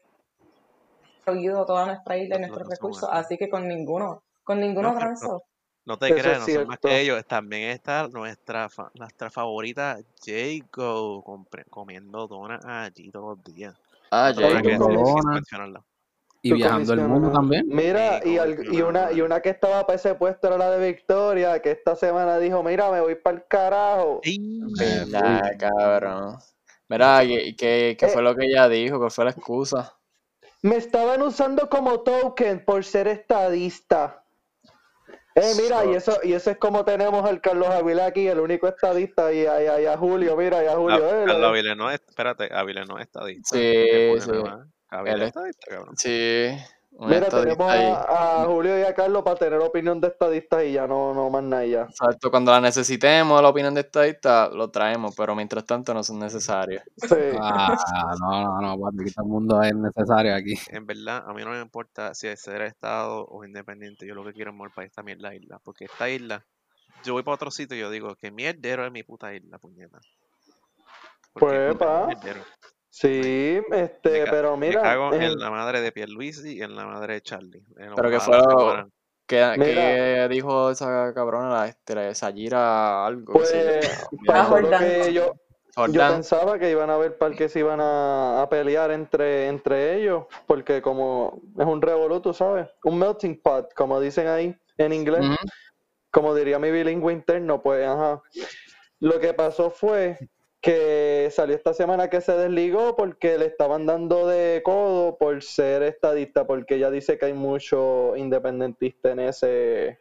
[1.18, 4.98] destruido toda nuestra isla y no nuestros recursos, así que con ninguno, con ninguno no,
[4.98, 5.44] transo.
[5.86, 10.00] No te Eso creas, no son más que ellos, también está nuestra, fa- nuestra favorita
[10.26, 11.24] Jago
[11.70, 13.76] comiendo donas allí todos los días.
[14.12, 15.84] Ah, mencionarla.
[16.42, 17.66] Y viajando el mundo también.
[17.68, 20.72] Mira, Sí, y, al- y una, y una que estaba para ese puesto era la
[20.72, 24.22] de Victoria, que esta semana dijo, mira, me voy para el carajo.
[24.24, 26.38] Ey, Verdad, cabrón.
[26.88, 28.10] Mira, ¿qué, qué, qué Eh.
[28.10, 29.00] fue lo que ella dijo?
[29.00, 29.98] ¿Cuál fue la excusa?
[30.62, 34.25] Me estaban usando como token por ser estadista.
[35.36, 38.70] Eh, mira, y eso, y eso es como tenemos al Carlos Avila aquí, el único
[38.70, 41.06] estadista, y a, y a- y a Julio, mira, y a Julio.
[41.06, 43.50] Eh, Carlos lo- Avilés no es, espérate, Avilés no es estadista.
[43.56, 44.32] Sí, ¿Qué sí.
[44.32, 45.98] es- estadista, cabrón.
[45.98, 46.50] Sí,
[46.98, 47.86] un Mira, tenemos ahí.
[47.86, 51.30] a, a Julio y a Carlos para tener opinión de estadistas y ya no, no
[51.30, 51.82] más nada ya.
[51.84, 56.20] Exacto, cuando la necesitemos, la opinión de estadista, lo traemos, pero mientras tanto no son
[56.20, 56.82] necesarios.
[56.96, 57.16] Sí.
[57.42, 57.76] Ah,
[58.20, 60.54] no, no, no, papi, que todo el mundo es necesario aquí.
[60.70, 64.08] En verdad, a mí no me importa si es ser Estado o independiente.
[64.08, 65.60] Yo lo que quiero es mover para esta mierda isla.
[65.64, 66.46] Porque esta isla,
[67.04, 70.00] yo voy para otro sitio y yo digo que mierdero es mi puta isla, puñeta.
[71.34, 72.08] Porque Pues, es pa.
[72.08, 72.42] mierdero.
[72.98, 77.16] Sí, este, pero me mira, cago en la madre de Pierluisi y en la madre
[77.16, 77.62] de Charlie.
[77.76, 78.92] Pero que fue lo- mueran.
[79.28, 79.66] ¿Qué, Mira.
[79.66, 83.34] qué dijo esa cabrona, la, este, la Sayira algo?
[83.34, 84.80] que pues, Jordán.
[84.80, 85.34] que yo,
[85.88, 89.96] yo pensaba que iban a haber par que se iban a, a pelear entre, entre
[89.96, 92.70] ellos, porque como es un revoluto, ¿sabes?
[92.86, 95.26] Un melting pot, como dicen ahí en inglés,
[96.12, 98.22] como diría mi bilingüe interno, pues, ajá.
[99.02, 100.18] Lo que pasó fue
[100.66, 105.84] que salió esta semana que se desligó porque le estaban dando de codo por ser
[105.84, 110.00] estadista, porque ella dice que hay mucho independentista en ese...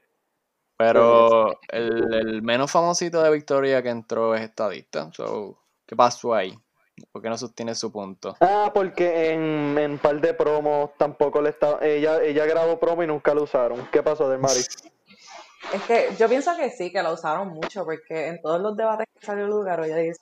[0.78, 5.12] Pero el, el menos famosito de Victoria que entró es estadista.
[5.12, 6.58] So, ¿Qué pasó ahí?
[7.12, 8.34] ¿Por qué no sostiene su punto?
[8.40, 11.78] Ah, porque en, en par de promos tampoco le estaba...
[11.82, 13.86] Ella, ella grabó promo y nunca lo usaron.
[13.92, 14.60] ¿Qué pasó, Del Mari?
[15.74, 19.06] Es que yo pienso que sí, que la usaron mucho, porque en todos los debates
[19.14, 20.20] que salió lugar, ella dice,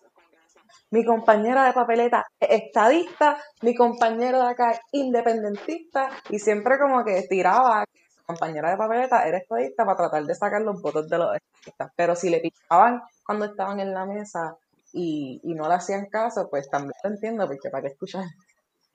[0.92, 7.02] mi compañera de papeleta es estadista, mi compañero de acá es independentista, y siempre como
[7.04, 11.08] que tiraba que su compañera de papeleta era estadista para tratar de sacar los votos
[11.08, 11.90] de los estadistas.
[11.96, 14.56] Pero si le picaban cuando estaban en la mesa
[14.92, 18.24] y, y no le hacían caso, pues también lo entiendo, porque para qué escuchar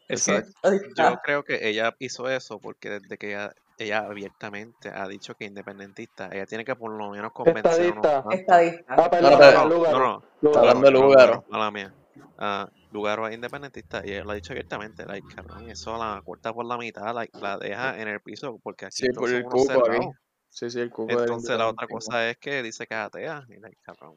[0.08, 1.22] Es que yo estadista.
[1.24, 5.50] creo que ella hizo eso porque desde que ella, ella abiertamente ha dicho que es
[5.50, 8.22] independentista, ella tiene que por lo menos convencer a Estadista.
[8.24, 8.34] cuantos.
[8.40, 8.84] Estadista.
[8.88, 10.52] Ah, perdón, No, No.
[10.60, 11.46] Hablando de Lugaro.
[11.50, 11.94] Mala mía.
[12.38, 15.06] Ah, Lugaro es independentista y ella lo ha dicho abiertamente.
[15.06, 18.86] Like, cabrón, eso la corta por la mitad, like, la deja en el piso porque
[18.86, 20.08] aquí Sí, por el cupo aquí.
[20.50, 23.46] Sí, sí, el del Entonces la otra cosa es que dice que es atea.
[23.50, 24.16] Y like, cabrón,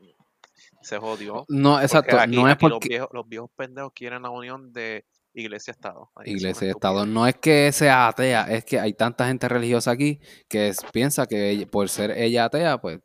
[0.80, 1.44] se jodió.
[1.48, 4.30] No, Porque exacto, aquí, no es aquí los, porque viejos, los viejos pendejos quieren la
[4.30, 6.10] unión de iglesia-estado.
[6.16, 7.14] Ay, eso es iglesia y una estado, estupidez.
[7.14, 11.26] no es que sea atea, es que hay tanta gente religiosa aquí que es- piensa
[11.26, 13.00] que ella- por ser ella atea, pues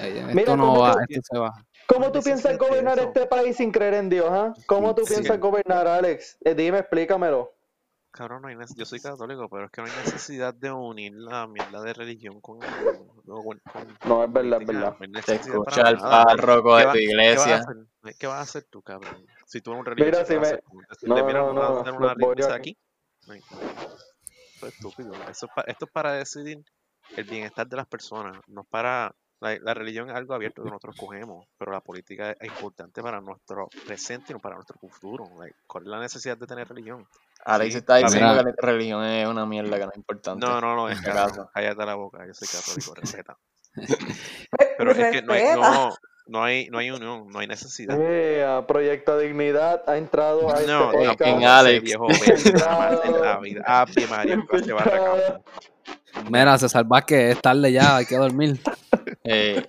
[0.00, 1.52] ella- Mira, esto no ¿cómo va, esto se va.
[1.86, 3.08] ¿Cómo tú piensas gobernar eso.
[3.08, 4.54] este país sin creer en Dios, ah?
[4.66, 5.14] ¿Cómo tú Sí.
[5.14, 6.38] piensas gobernar, Alex?
[6.44, 7.52] Eh, dime, explícamelo.
[8.12, 11.46] Cabrón, no hay yo soy católico, pero es que no hay necesidad de unir la
[11.46, 13.60] mierda de religión con, con- con
[14.04, 14.96] No, es verdad, es verdad.
[14.98, 17.56] No Te escucha el párroco de ¿Qué va- tu ¿Qué vas, iglesia.
[17.56, 17.76] hacer?
[18.18, 19.26] ¿Qué vas a hacer tú, cabrón?
[19.50, 21.92] Si tú eres un religioso, Mira, ¿qué si No, mira, no, vamos a no, hacer
[21.94, 22.76] una los voy iglesia a- aquí.
[23.28, 23.40] Ay,
[24.56, 25.12] Eso es estúpido.
[25.28, 26.62] Eso es pa- esto es para decidir
[27.16, 29.12] el bienestar de las personas, no es para...
[29.40, 33.22] La, la religión es algo abierto que nosotros cogemos, pero la política es importante para
[33.22, 35.24] nuestro presente y no para nuestro futuro.
[35.38, 37.06] Like, ¿Cuál es la necesidad de tener religión?
[37.46, 40.46] Alex Sí, está está diciendo que la religión es una mierda que no es importante.
[40.46, 41.28] No, no, no, es cabrón.
[41.28, 41.50] caso.
[41.54, 43.36] Cállate la boca, yo soy católico, respeta.
[43.74, 43.88] Pues,
[44.76, 45.94] Pero es que no no,
[46.30, 47.96] no hay, no hay unión, no hay necesidad.
[48.00, 51.20] Eh, a Proyecto Dignidad ha entrado a este No, eh, podcast.
[51.22, 51.82] en Alex.
[51.82, 52.54] viejo en
[53.22, 53.84] la vida.
[54.08, 55.40] María, que se va a.
[56.30, 58.58] Mira, César Vázquez, es tarde ya, hay que dormir.
[59.22, 59.62] Eh,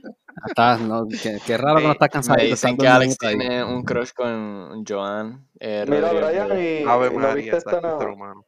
[0.48, 2.38] Estás, no, qué, qué raro que no estás cansado.
[2.38, 5.46] me dicen que Alex tiene un crush con Joan.
[5.60, 6.48] eh, Mira, Rodríguez.
[6.48, 8.14] Brian, y Ave ¿no María, viste esta exacto, ser no?
[8.14, 8.46] humano.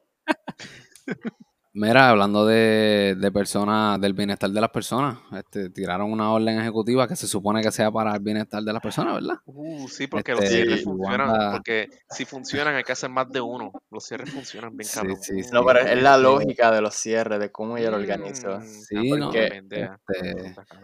[1.75, 7.07] Mira, hablando de, de personas, del bienestar de las personas, este, tiraron una orden ejecutiva
[7.07, 9.37] que se supone que sea para el bienestar de las personas, ¿verdad?
[9.47, 11.29] Uh, sí, porque los Este, cierres funcionan.
[11.29, 13.71] Wanda- Porque si funcionan, hay que hacer más de uno.
[13.89, 15.17] Los cierres funcionan bien, Sí, cabrón.
[15.19, 15.49] sí, sí.
[15.51, 18.59] No, pero es la Este, lógica de los cierres, de cómo ella lo organizó.
[18.59, 19.89] Mm, Sí, ah, no, porque este,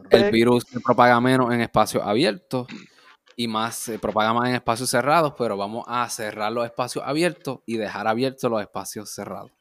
[0.09, 2.67] el virus se propaga menos en espacios abiertos
[3.35, 7.59] y más se propaga más en espacios cerrados, pero vamos a cerrar los espacios abiertos
[7.67, 9.51] y dejar abiertos los espacios cerrados.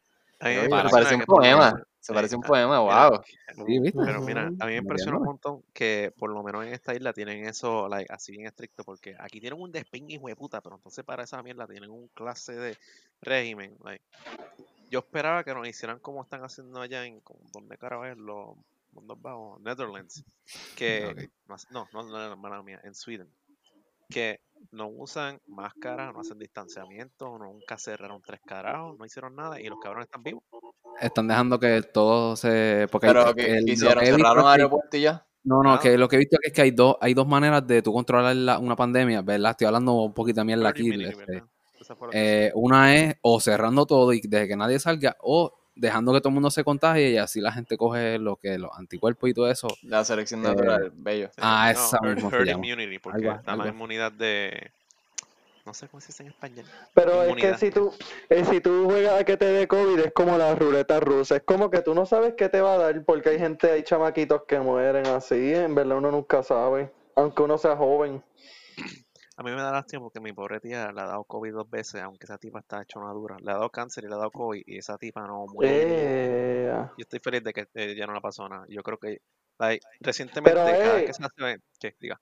[0.40, 1.83] Se parece un poema.
[2.01, 3.22] Se parece un ah, poema, wow.
[3.66, 3.98] Sí, ¿viste?
[4.03, 7.12] Pero mira, a mí me impresiona un montón que por lo menos en esta isla
[7.12, 10.77] tienen eso like, así bien estricto, porque aquí tienen un desping hijo de puta, pero
[10.77, 12.79] entonces para esa mierda tienen un clase de
[13.20, 13.77] régimen.
[13.85, 14.05] like.
[14.90, 17.20] Yo esperaba que nos hicieran como están haciendo allá en,
[17.53, 18.16] ¿dónde carajo es?
[18.16, 18.57] Los
[18.92, 20.24] Mundos Bajos, Netherlands,
[20.77, 23.29] que, no, no, no, no, hermana mía, en Sweden,
[24.09, 24.40] que
[24.73, 29.79] no usan máscaras, no hacen distanciamiento, nunca cerraron tres carajos, no hicieron nada y los
[29.81, 30.42] cabrones están vivos.
[31.01, 32.87] Están dejando que todo se...
[32.90, 35.25] Porque Pero el- que hicieron, cerraron aeropuerto y ya.
[35.44, 35.81] No, no, Ah.
[35.81, 38.35] que lo que he visto es que hay dos, hay dos maneras de tú controlar
[38.37, 39.53] la- una pandemia, ¿verdad?
[39.53, 40.83] Estoy hablando un poquito aquí.
[40.83, 41.40] immunity, este, la
[42.11, 46.20] que eh, una es o cerrando todo y desde que nadie salga, o dejando que
[46.20, 49.34] todo el mundo se contagie y así la gente coge lo que los anticuerpos y
[49.34, 49.68] todo eso.
[49.82, 51.30] La selección Eh, natural, bello.
[51.38, 52.66] Ah, no, esa herd, mismo se herd llama.
[52.66, 54.70] immunity, porque Algo- está algo la inmunidad de...
[55.64, 56.64] No sé cómo se dice en español.
[56.94, 57.92] Pero es que si tú,
[58.30, 61.36] eh, si tú juegas a que te dé COVID, es como la ruleta rusa.
[61.36, 63.82] Es como que tú no sabes qué te va a dar, porque hay gente, hay
[63.82, 65.52] chamaquitos que mueren así.
[65.54, 68.22] En verdad uno nunca sabe, aunque uno sea joven.
[69.38, 72.03] A mí me da lástima porque mi pobre tía le ha dado COVID dos veces,
[72.03, 73.37] aunque esa tipa está hecha una dura.
[73.40, 76.66] Le ha dado cáncer y le ha dado COVID y esa tipa no muere.
[76.66, 78.64] Eh, Yo estoy feliz de que eh, ya no le pasó nada.
[78.68, 79.18] Yo creo que
[79.61, 81.62] like, recientemente, cada eh, vez que se hace...
[81.79, 81.94] ¿Qué?
[82.01, 82.20] Diga.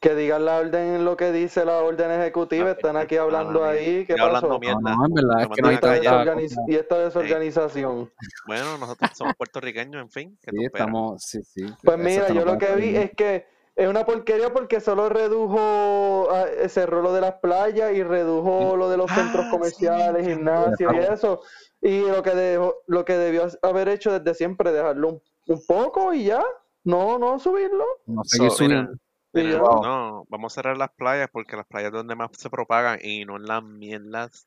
[0.00, 3.64] que digan la orden, lo que dice la orden ejecutiva, Ah, están aquí mala hablando
[3.64, 4.04] ahí.
[4.04, 4.60] ¿Qué Estoy hablando pasó?
[4.60, 4.78] mierda.
[4.82, 6.62] No, no, en verdad Me es que mandan no Y esta, tanta desorganiz- cosa.
[6.68, 8.12] y esta desorganización.
[8.46, 10.38] Bueno, nosotros somos puertorriqueños, en fin.
[10.42, 11.62] ¿Qué tú Sí, estamos, sí, sí.
[11.82, 13.46] Pues mira, yo lo que vi es que
[13.78, 18.90] es una porquería porque solo redujo, ah, cerró lo de las playas y redujo lo
[18.90, 21.40] de los centros Ah, comerciales, sí, gimnasios y eso.
[21.80, 26.12] Y lo que dejó, lo que debió haber hecho desde siempre, dejarlo un, un poco
[26.12, 26.42] y ya.
[26.82, 27.84] No, no subirlo.
[28.06, 28.90] No sé So, mira,
[29.32, 29.60] Mira.
[29.60, 29.82] Wow.
[29.84, 33.24] no, vamos a cerrar las playas porque las playas es donde más se propagan y
[33.24, 34.46] no en las mierdas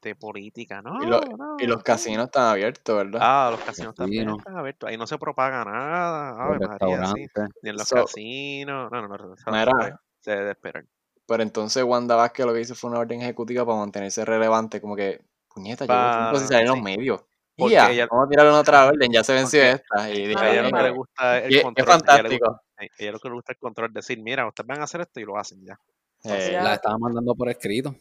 [0.00, 0.80] de política.
[0.82, 1.56] No, Y, lo- no.
[1.58, 3.20] y los casinos están abiertos, ¿verdad?
[3.22, 4.36] Ah, los casinos Sí, también no.
[4.38, 4.88] están abiertos.
[4.88, 6.30] Ahí no se propaga nada.
[6.42, 7.26] Ave María, sí.
[7.26, 7.48] restaurantes.
[7.62, 8.90] Ni en los So, casinos.
[8.92, 9.28] No, no, no.
[9.28, 10.84] pues, mira, se debe esperar.
[11.26, 14.96] pero entonces Wanda Vázquez lo que hizo fue una orden ejecutiva para mantenerse relevante, como
[14.96, 15.20] que,
[15.52, 16.82] puñeta, llevo tiempo sin Pa- salir en los sí.
[16.82, 17.24] medios.
[17.56, 20.10] Porque ya, ella, vamos a tirar una otra orden, ya se venció porque esta.
[20.10, 21.88] Y dije, a ella lo que le gusta es el es, es control.
[21.88, 22.60] A ella, le gusta, fantástico.
[22.76, 23.92] a ella lo que le gusta es el control.
[23.92, 25.78] Decir, mira, ustedes van a hacer esto y lo hacen ya.
[26.24, 27.94] Eh, Ella- La estaba mandando por escrito.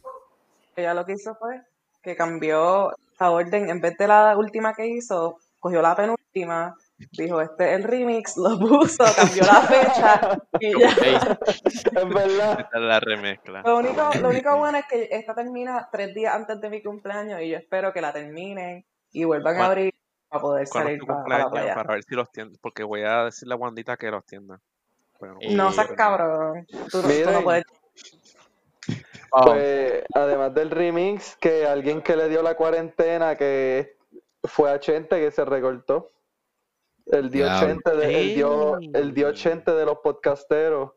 [0.76, 1.60] Ella lo que hizo fue
[2.08, 6.74] que cambió la orden, en vez de la última que hizo, cogió la penúltima,
[7.12, 10.88] dijo, este es el remix, lo puso, cambió la fecha y ya.
[10.90, 12.60] Es verdad.
[12.62, 13.62] Esta es la remezcla.
[13.66, 17.42] Lo único, lo único bueno es que esta termina tres días antes de mi cumpleaños
[17.42, 19.94] y yo espero que la terminen y vuelvan a ¿Cuál- abrir
[20.30, 21.76] para poder ¿Cuándo es salir tu para, la playa.
[21.76, 22.58] Para ver si los tienden.
[22.62, 24.60] Porque voy a decirle a Wandita que los tienda.
[25.20, 25.96] Pero no, seas decirle.
[25.96, 26.66] cabrón.
[26.92, 27.64] Tú, no- tú no puedes.
[29.32, 33.98] Pues, además del remix, que alguien que le dio la cuarentena, que
[34.44, 36.10] fue a Chente, que se recortó.
[37.08, 37.68] El dio Diablo.
[37.68, 40.92] Chente de, el dio, el dio Chente de los podcasteros.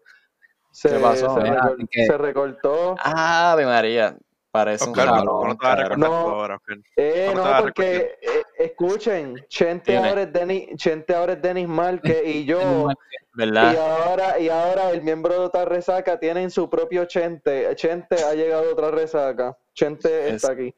[0.73, 1.35] Se, ¿Qué pasó?
[1.35, 2.97] se, Mira, recor- que- se recortó.
[3.03, 4.16] Ave María,
[4.51, 6.01] parece Oscar, cabrón, ¿cómo no te vas a cabrón.
[6.01, 6.31] recordar No.
[6.31, 6.77] ahora, Oscar?
[6.97, 11.69] Eh, ¿Cómo te no, porque eh, escuchen, Chente ahora es Denis, Chente ahora es Denis
[11.69, 12.59] Márquez y yo,
[13.01, 13.77] y ¿Verdad?
[13.77, 17.75] ahora, y ahora el miembro de otra resaca tienen su propio Chente.
[17.77, 19.57] Chente ha llegado a otra resaca.
[19.75, 20.75] Chente Es- está aquí.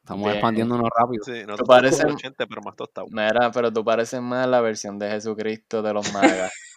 [0.00, 0.34] Estamos Bien.
[0.36, 1.22] expandiéndonos rápido.
[1.24, 3.06] Sí, no Tú pareces- 80, pero más tostado.
[3.10, 6.52] Mira, pero tú pareces más la versión de Jesucristo de los magas.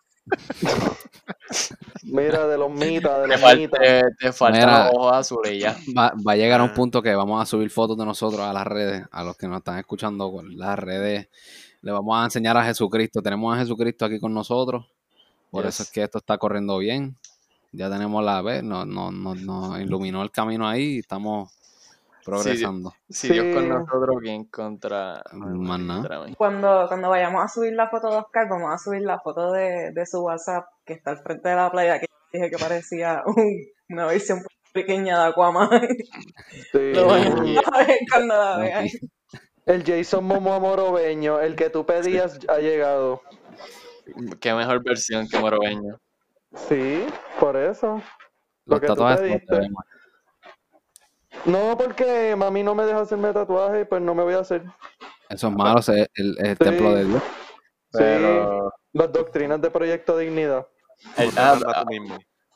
[2.03, 3.79] Mira, de los mitas, de los falta, mitas.
[3.79, 4.41] te, te los
[4.93, 5.77] ojos azules y ya.
[5.97, 6.73] Va, va a llegar a un Ah.
[6.73, 9.58] punto que vamos a subir fotos de nosotros a las redes, a los que nos
[9.60, 11.29] están escuchando con las redes.
[11.81, 13.21] Le vamos a enseñar a Jesucristo.
[13.21, 14.85] Tenemos a Jesucristo aquí con nosotros.
[15.52, 15.75] Por Yes.
[15.75, 17.15] eso es que esto está corriendo bien.
[17.71, 21.52] Ya tenemos la vez, nos no, no, nos iluminó el camino ahí y estamos
[22.26, 22.94] progresando.
[23.10, 26.00] Si Dios con nosotros, ¿quién contra, Más nada.
[26.00, 26.36] contra mí?
[26.36, 29.92] Cuando, cuando vayamos a subir la foto de Oscar, vamos a subir la foto de,
[29.94, 33.62] de su WhatsApp que está al frente de la playa, que dije que parecía un-
[33.90, 34.40] una versión
[34.73, 35.69] pequeña de Aquaman.
[36.71, 36.94] Sí.
[36.94, 38.88] Lo van a ver cuando la vean.
[39.65, 43.21] El Jason Momoa Morobeño, el que tú pedías, ha llegado.
[44.40, 45.98] Qué mejor versión que Morobeño.
[46.69, 47.06] Sí,
[47.40, 48.02] por eso.
[48.65, 49.67] Lo que tú tatuajes te
[51.46, 54.63] no porque mami no me deja hacerme tatuaje, pues no me voy a hacer.
[55.29, 56.08] Eso es malo, es el,
[56.40, 56.56] el Sí.
[56.63, 57.23] templo de Dios.
[57.92, 58.71] Pero.
[58.94, 60.67] Las doctrinas de Proyecto Dignidad.
[61.17, 61.83] el- ah, mandas ah.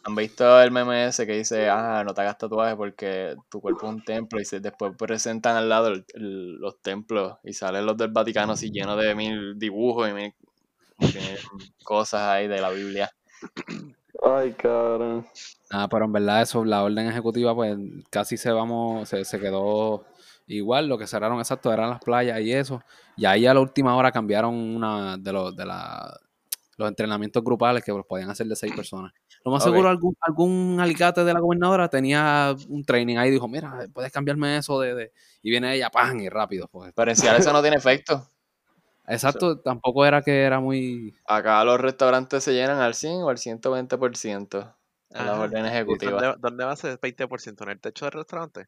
[0.06, 3.86] ¿Han visto el meme ese que dice, ah, no te hagas tatuajes porque tu cuerpo
[3.88, 7.86] es un templo y se, después presentan al lado el- el- los templos y salen
[7.86, 10.34] los del Vaticano así llenos de mil dibujos y mil,
[11.00, 13.12] mil cosas ahí de la Biblia?
[14.22, 15.26] Ay, cabrón.
[15.70, 17.78] Ah, pero en verdad eso, la orden ejecutiva, pues
[18.10, 20.04] casi se vamos, se, se quedó
[20.48, 22.82] igual, lo que cerraron exacto eran las playas y eso.
[23.16, 26.20] Y ahí a la última hora cambiaron una de los de la,
[26.78, 29.14] los entrenamientos grupales que los podían hacer de seis personas.
[29.44, 33.48] Lo más seguro algún, algún alicate de la gobernadora tenía un training ahí y dijo,
[33.48, 35.12] mira, puedes cambiarme eso de, de-".
[35.42, 36.68] y viene ella, pan, y rápido.
[36.70, 36.92] Pues.
[36.96, 38.30] Pero en Seattle eso no tiene efecto.
[39.10, 43.38] Exacto, tampoco era que era muy Acá los restaurantes se llenan al 100 o al
[43.38, 44.76] 120%
[45.12, 46.22] en las órdenes ejecutivas.
[46.22, 47.64] ¿Dónde, ¿Dónde va a ser 20%?
[47.64, 48.68] ¿En el techo del restaurante?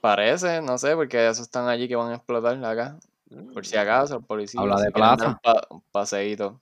[0.00, 2.98] Parece, no sé, porque esos están allí que van a explotar acá.
[3.52, 4.60] Por si acaso, el policía.
[4.60, 5.28] Habla de plaza.
[5.28, 6.60] Un, pa- un paseíto.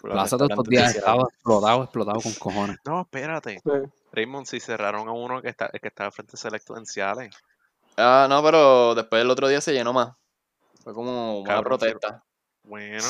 [0.00, 2.76] Plaza todos estos días estaba explotado, explotado con cojones.
[2.84, 3.60] No, espérate.
[3.64, 3.70] Sí.
[4.12, 7.34] Raymond, si cerraron a uno que está, que estaba frente a Selecto en Ciales.
[7.96, 10.12] Ah, no, pero después el otro día se llenó más.
[10.82, 12.24] Fue como una Cabrón, protesta.
[12.64, 13.02] Bueno,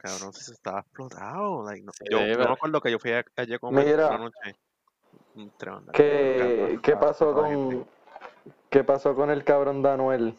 [0.00, 1.64] cabrón, si se estaba explotado.
[1.64, 4.08] like, no- Sí, yo, me acuerdo que yo fui a- ayer comer Mira.
[4.08, 4.56] una noche.
[5.58, 5.92] Tremenda.
[5.92, 7.86] ¿Qué, Cabrón, qué pasó con
[8.68, 10.34] qué pasó con el cabrón Danuel?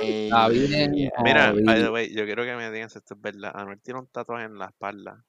[0.00, 0.94] Está bien.
[0.94, 1.64] Eh, Mira, jodido.
[1.66, 3.52] by the way, yo quiero que me digan si esto es verdad.
[3.54, 5.24] Anuel tiene un tatuaje en la espalda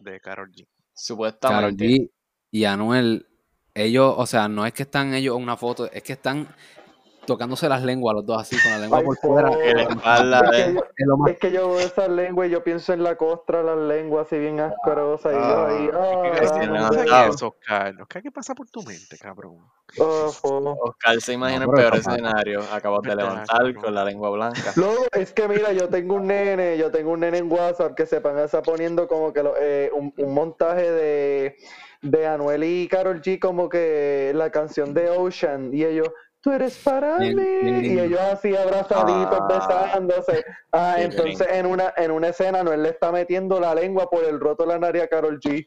[0.00, 0.56] de Karol G.
[0.66, 1.84] Karol Supuestamente.
[1.86, 2.10] G
[2.50, 3.26] y Anuel,
[3.74, 6.46] ellos, o sea, no es que están ellos en una foto, es que están
[7.24, 9.50] tocándose las lenguas los dos así, con la lengua Ay, por fuera.
[9.50, 13.62] espalda Es que, yo, Es que veo esa lengua y yo pienso en la costra,
[13.62, 18.68] las lenguas así bien asquerosas y yo ahí, Ah, ah, ¿qué Cristian no pasa por
[18.68, 19.58] tu mente, cabrón?
[20.00, 20.76] Ah, po.
[20.80, 22.62] Oscar se imagina No, el peor escenario.
[22.72, 24.72] Acabas de levantar con la lengua blanca.
[24.76, 28.06] Luego, es que mira, yo tengo un nene, yo tengo un nene en WhatsApp que
[28.06, 31.56] se pasa poniendo como que lo- eh, un, un montaje de,
[32.02, 36.08] de Anuel y Karol G como que la canción de Ocean y ellos,
[36.42, 39.48] tú eres para Bien, mí bien y ellos así abrazaditos, Ah.
[39.48, 40.44] besándose.
[40.72, 44.38] Ah, entonces en una, en una escena Anuel le está metiendo la lengua por el
[44.40, 45.66] roto de la nariz a Karol G.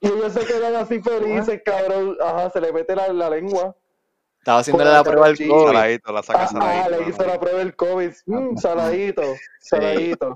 [0.00, 2.16] Y ellos se quedan así felices, cabrón.
[2.22, 3.76] Ajá, se le mete la, la lengua.
[4.38, 5.36] Estaba haciéndole la la prueba del.
[5.48, 5.66] COVID.
[5.66, 6.90] Saladito, la saca Ah, saladito.
[6.90, 8.12] le hizo la prueba del COVID.
[8.26, 9.22] Mm, saladito,
[9.60, 10.34] saladito.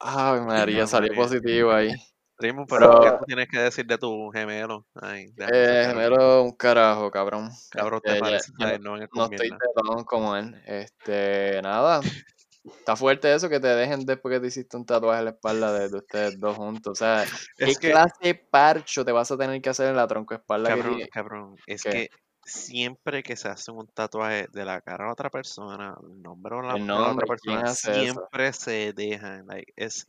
[0.00, 1.90] Ay, María, salió positivo ahí.
[2.38, 4.86] Raymond, pero ¿qué tú tienes que decir de tu gemelo?
[4.94, 7.50] Ay, Eh, gemelo, un carajo, cabrón.
[7.70, 10.54] Cabrón, te ya- parece ya a él, no no estoy tetón como él.
[10.66, 12.00] Este, nada.
[12.64, 15.72] Está fuerte eso que te dejen después que te hiciste un tatuaje en la espalda
[15.72, 16.92] de, de ustedes dos juntos.
[16.92, 17.24] O sea,
[17.58, 20.68] ¿qué Es que, clase de parcho te vas a tener que hacer en la troncoespalda
[20.68, 21.10] que cabrón, tiene?
[21.10, 21.90] cabrón, es ¿Qué?
[21.90, 22.10] que
[22.44, 26.62] siempre que se hace un tatuaje de la cara de otra persona, el nombre de
[26.62, 27.92] la, El de la otra nombre, ¿quién persona, eso?
[27.92, 29.46] siempre se dejan.
[29.46, 30.06] Like, es,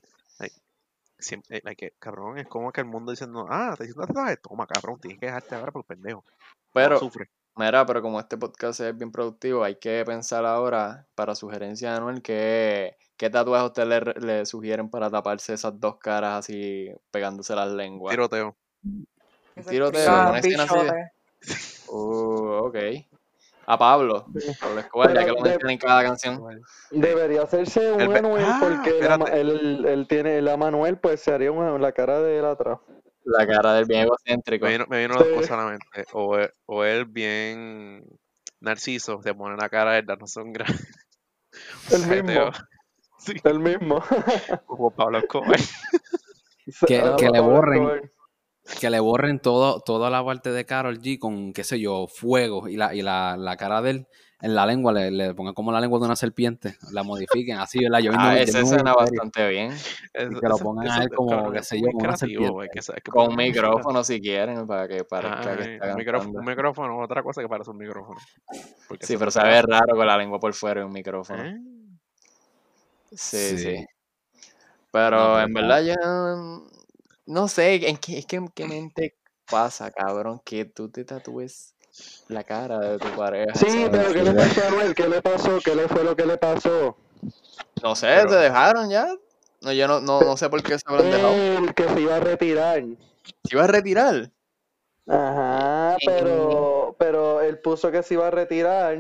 [1.19, 4.65] siempre, eh, like, cabrón, es como que el mundo diciendo, ah, te hiciste tatuaje, toma,
[4.67, 6.23] cabrón, tienes que dejarte ahora por pendejo.
[6.27, 6.37] No
[6.73, 7.29] Pero, sufre.
[7.55, 11.97] mira, pero como este podcast es bien productivo, hay que pensar ahora, para sugerencia de
[11.97, 17.53] Anuel, que ¿qué tatuajes ustedes le, le sugieren para taparse esas dos caras así pegándose
[17.55, 18.11] las lenguas?
[18.11, 18.55] Tiroteo.
[18.83, 19.07] Un
[19.67, 20.75] tiroteo, Ah, una escena así.
[21.89, 22.75] Uh, ok.
[23.71, 24.25] A Pablo.
[24.59, 26.41] Pablo Escobar, ya que lo mencionan en cada canción.
[26.89, 29.39] Debería hacerse un El Anuel Ah, porque espérate.
[29.39, 32.79] él, él tiene la Manuel, pues se haría una, la cara de él atrás.
[33.25, 34.65] La cara del bien egocéntrico.
[34.65, 35.33] Me vino, me vino dos Sí.
[35.35, 36.05] cosas a la mente.
[36.13, 38.03] O él, o él bien
[38.59, 40.73] narciso, se pone la cara de dándose un gran
[41.91, 42.51] El mismo.
[43.19, 44.01] Sí, El mismo.
[44.65, 45.59] como Pablo Escobar.
[46.87, 48.11] Que- que le borren.
[48.79, 52.67] Que le borren todo, toda la parte de Carol G con, qué sé yo, fuego
[52.67, 54.07] y la, y la, la cara de él
[54.41, 57.79] en la lengua, le, le pongan como la lengua de una serpiente, la modifiquen así,
[57.83, 57.99] ¿verdad?
[57.99, 58.83] Yo Ah, en serio.
[58.95, 59.73] bastante bien.
[60.13, 62.69] Que lo pongan eso- a él como, qué sé es yo, una serpiente.
[62.73, 66.23] que que Con un micrófono si quieren, para que parezca que Ay, está un, micrófono,
[66.23, 66.39] cantando.
[66.39, 68.17] un micrófono, otra cosa que parece un micrófono.
[68.87, 71.43] Porque Sí, pero se ve raro con la lengua por fuera y un micrófono.
[71.43, 71.57] ¿Eh?
[73.11, 73.57] Sí, sí.
[73.57, 73.85] Sí.
[74.91, 75.93] Pero No, en verdad yo
[77.29, 79.15] no, sé, en qué, es que en qué mente
[79.49, 81.73] pasa, cabrón, que tú te tatúes
[82.27, 83.53] la cara de tu pareja.
[83.55, 83.89] Sí, ¿sabes?
[83.89, 84.95] pero ¿qué le pasó a Anuel?
[84.95, 85.59] ¿Qué le pasó?
[85.63, 86.95] ¿Qué le fue lo que le pasó?
[87.83, 89.07] No sé, Pero- ¿te dejaron ya?
[89.61, 91.33] No, yo no, no, no sé por qué se habrán dejado.
[91.33, 92.81] El que se iba a retirar.
[93.43, 94.31] ¿Se iba a retirar?
[95.07, 98.97] Ajá, pero, pero él puso que se iba a retirar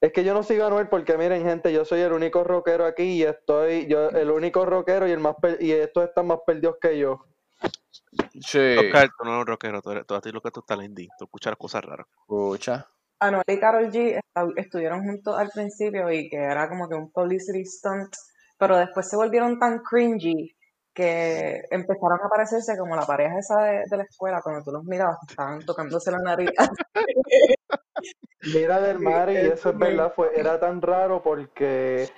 [0.00, 2.86] Es que yo no sigo a Anuel porque miren gente, yo soy el único rockero
[2.86, 6.38] aquí y estoy, yo el único rockero y el más per- y estos están más
[6.46, 7.26] perdidos que yo.
[8.40, 10.60] Sí, Oscar, tú no eres un rockero, tú, eres, tú a ti lo que tú
[10.60, 12.06] estás indie, tú escuchas cosas raras.
[12.22, 12.86] escucha.
[13.20, 14.18] Anuel y Karol G
[14.56, 18.14] estuvieron juntos al principio y que era como que un publicity stunt,
[18.58, 20.56] pero después se volvieron tan cringy
[20.94, 24.84] que empezaron a parecerse como la pareja esa de, de la escuela, cuando tú los
[24.84, 26.50] mirabas, estaban tocándose la nariz.
[28.54, 32.08] Mira del mar y es eso es verdad, fue, era tan raro porque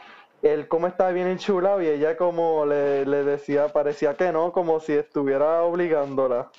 [0.42, 4.80] él como estaba bien enchulado y ella como le, le decía, parecía que no, como
[4.80, 6.50] si estuviera obligándola.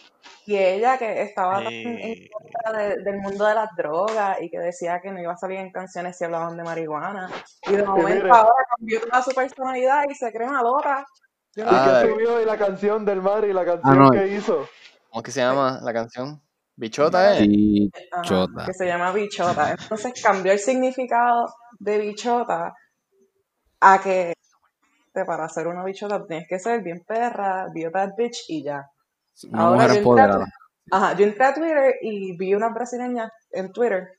[0.45, 4.57] Y ella que estaba tan en contra de- del mundo de las drogas y que
[4.59, 7.29] decía que no iba a salir en canciones si hablaban de marihuana.
[7.69, 11.05] Y de momento ahora cambió toda su personalidad y se cree una loca.
[11.55, 14.09] Y Ah, que de- subió y la canción del mar y la canción no.
[14.11, 14.67] que hizo.
[15.09, 16.41] ¿Cómo es que se llama la canción?
[16.75, 17.89] Bichota, ¿eh?
[18.11, 18.65] Ajá, Bichota.
[18.65, 19.71] que se llama bichota.
[19.79, 22.73] Entonces cambió el significado de bichota
[23.83, 24.33] a que
[25.25, 28.89] para hacer una bichota tienes que ser bien perra, be a bad bitch y ya.
[29.51, 30.45] Una Ahora mujer yo entré, a, empoderada.
[30.91, 34.17] ajá, yo entré a Twitter y vi una brasileña en Twitter.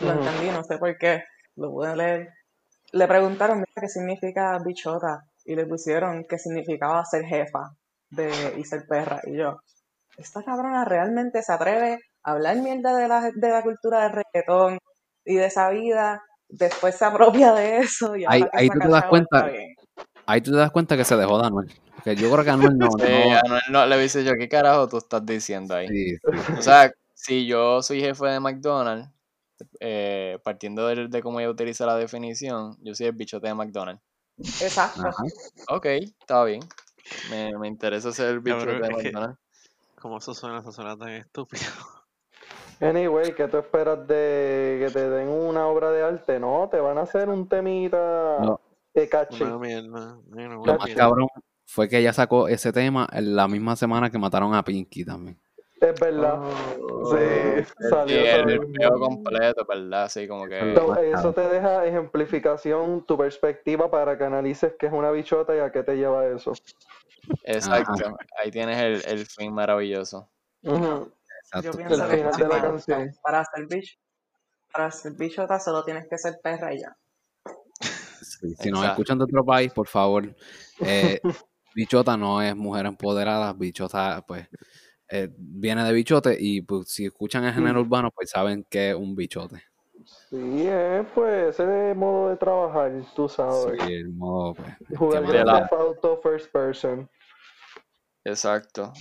[0.00, 1.24] Lo entendí, no sé por qué.
[1.56, 2.30] Lo pude leer.
[2.92, 7.70] Le preguntaron mira, qué significa bichota y le pusieron que significaba ser jefa
[8.10, 9.20] de, y ser perra.
[9.24, 9.58] Y yo,
[10.16, 14.78] esta cabrona realmente se atreve a hablar mierda de la, de la cultura del reggaetón
[15.24, 16.22] y de esa vida.
[16.58, 19.50] Después se apropia de eso y Ahí- ahí tú te das cuenta.
[20.26, 21.72] Ahí tú te das cuenta que se dejó de Anuel.
[21.94, 22.88] Porque yo creo que Anuel no.
[22.98, 25.88] Sí, no Anuel no le dice yo, ¿qué carajo tú estás diciendo ahí?
[25.88, 26.52] sí, sí.
[26.58, 29.10] O sea, si yo soy jefe de McDonald's,
[29.80, 34.02] eh, partiendo de, de cómo ella utiliza la definición, yo soy el bichote de McDonald's.
[34.60, 35.00] Exacto.
[35.06, 35.22] Ajá.
[35.68, 36.60] Ok, está bien.
[37.30, 39.38] Me, me interesa ser el bichote de McDonald's.
[40.00, 40.58] ¿Cómo eso suena?
[40.58, 41.62] Eso suena tan estúpido.
[42.80, 46.38] Anyway, ¿qué tú esperas de que te den una obra de arte?
[46.40, 48.60] No, te van a hacer un temita No.
[48.92, 49.44] de caché.
[49.44, 50.18] Una mierda.
[50.30, 51.28] Lo más cabrón
[51.66, 55.38] fue que ella sacó ese tema en la misma semana que mataron a Pinky también.
[55.80, 56.40] Es verdad.
[56.80, 58.26] Oh, Sí, el- salió sí,
[58.80, 60.04] el, completo, ¿verdad?
[60.04, 60.62] Así como que...
[60.62, 65.58] Más eso te deja ejemplificación, tu perspectiva para que analices qué es una bichota y
[65.58, 66.52] a qué te lleva eso.
[67.44, 68.16] Exacto.
[68.42, 70.28] Ahí tienes el, el fin maravilloso.
[70.62, 71.10] Ujú.
[71.62, 73.10] Yo pienso que de la canción.
[73.22, 73.94] Para hacer bicho,
[74.72, 76.96] para hacer bichota solo tienes que ser perra y ya.
[78.20, 80.34] Sí, Si nos escuchan de otro país, por favor,
[80.80, 81.20] eh,
[81.74, 84.48] Bichota no es mujer empoderada, Bichota pues
[85.10, 88.96] eh, viene de bichote y pues si escuchan el género urbano pues saben que es
[88.96, 89.62] un bichote.
[90.30, 93.80] Sí, es pues ese modo de trabajar, tú Sí, sabes.
[93.82, 97.08] el modo pues, Jugar de la- Auto First Person.
[98.24, 98.92] Exacto.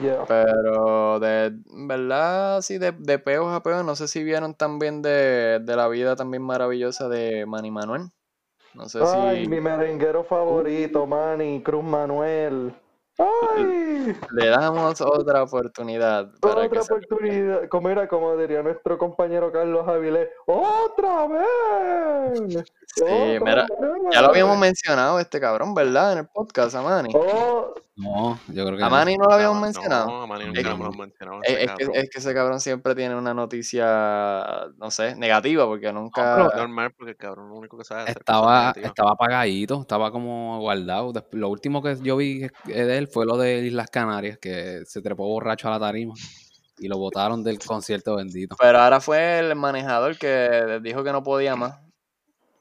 [0.00, 0.24] Yeah.
[0.26, 5.58] Pero de verdad, sí, de, de peos a peos, no sé si vieron también de,
[5.60, 8.10] de la vida también maravillosa de Manny Manuel.
[8.74, 12.72] No sé Ay, si mi merenguero favorito, Manny, Cruz Manuel.
[13.18, 17.68] Ay, le damos otra oportunidad para otra que se oportunidad.
[17.68, 22.64] Como era, como diría nuestro compañero Carlos Avilés, ¡otra vez!
[22.94, 24.02] Sí, ¡Otra mira, vez!
[24.12, 26.12] Ya lo habíamos mencionado este cabrón, ¿verdad?
[26.12, 27.12] En el podcast, a Manny.
[27.16, 28.90] Oh, no, yo creo que A no.
[28.96, 30.06] Manny no lo habíamos No, mencionado.
[30.06, 31.40] No, a Manny Es nunca que- lo hemos mencionado.
[31.42, 31.96] Es, ese es que, cabrón.
[31.96, 36.48] es que ese cabrón siempre tiene una noticia, no sé, negativa, porque nunca...
[36.48, 41.12] pero- normal porque el cabrón lo único que sabe Estaba, estaba apagadito, estaba como guardado.
[41.32, 45.26] Lo último que yo vi de él fue lo de Islas Canarias, que se trepó
[45.26, 46.14] borracho a la tarima
[46.78, 48.54] y lo botaron del concierto bendito.
[48.60, 51.78] Pero ahora fue el manejador que dijo que no podía más.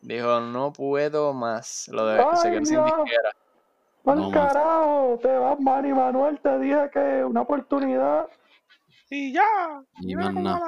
[0.02, 1.88] Dijo, no puedo más.
[1.92, 3.32] Lo de se Ay, quedó sin disquera.
[4.08, 5.20] ¡Al No carajo!
[5.22, 8.28] Te vas, Manny Manuel, te dije que una oportunidad.
[9.10, 9.42] Y ya.
[10.02, 10.60] Y la cara.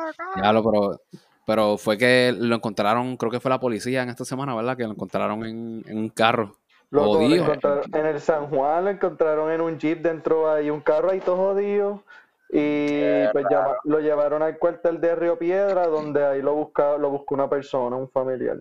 [0.41, 0.99] Ya lo, pero,
[1.45, 4.77] pero fue que lo encontraron, creo que fue la policía en esta semana, ¿verdad?
[4.77, 6.55] Que lo encontraron en, en un carro.
[6.91, 7.53] Loco, lo Jodido.
[7.93, 11.35] en el San Juan, lo encontraron en un jeep dentro hay un carro ahí todo
[11.37, 12.03] jodido.
[12.51, 17.11] Y pues llama- lo llevaron al cuartel de Río Piedra, donde ahí lo busca, lo
[17.11, 18.57] buscó una persona, un familiar.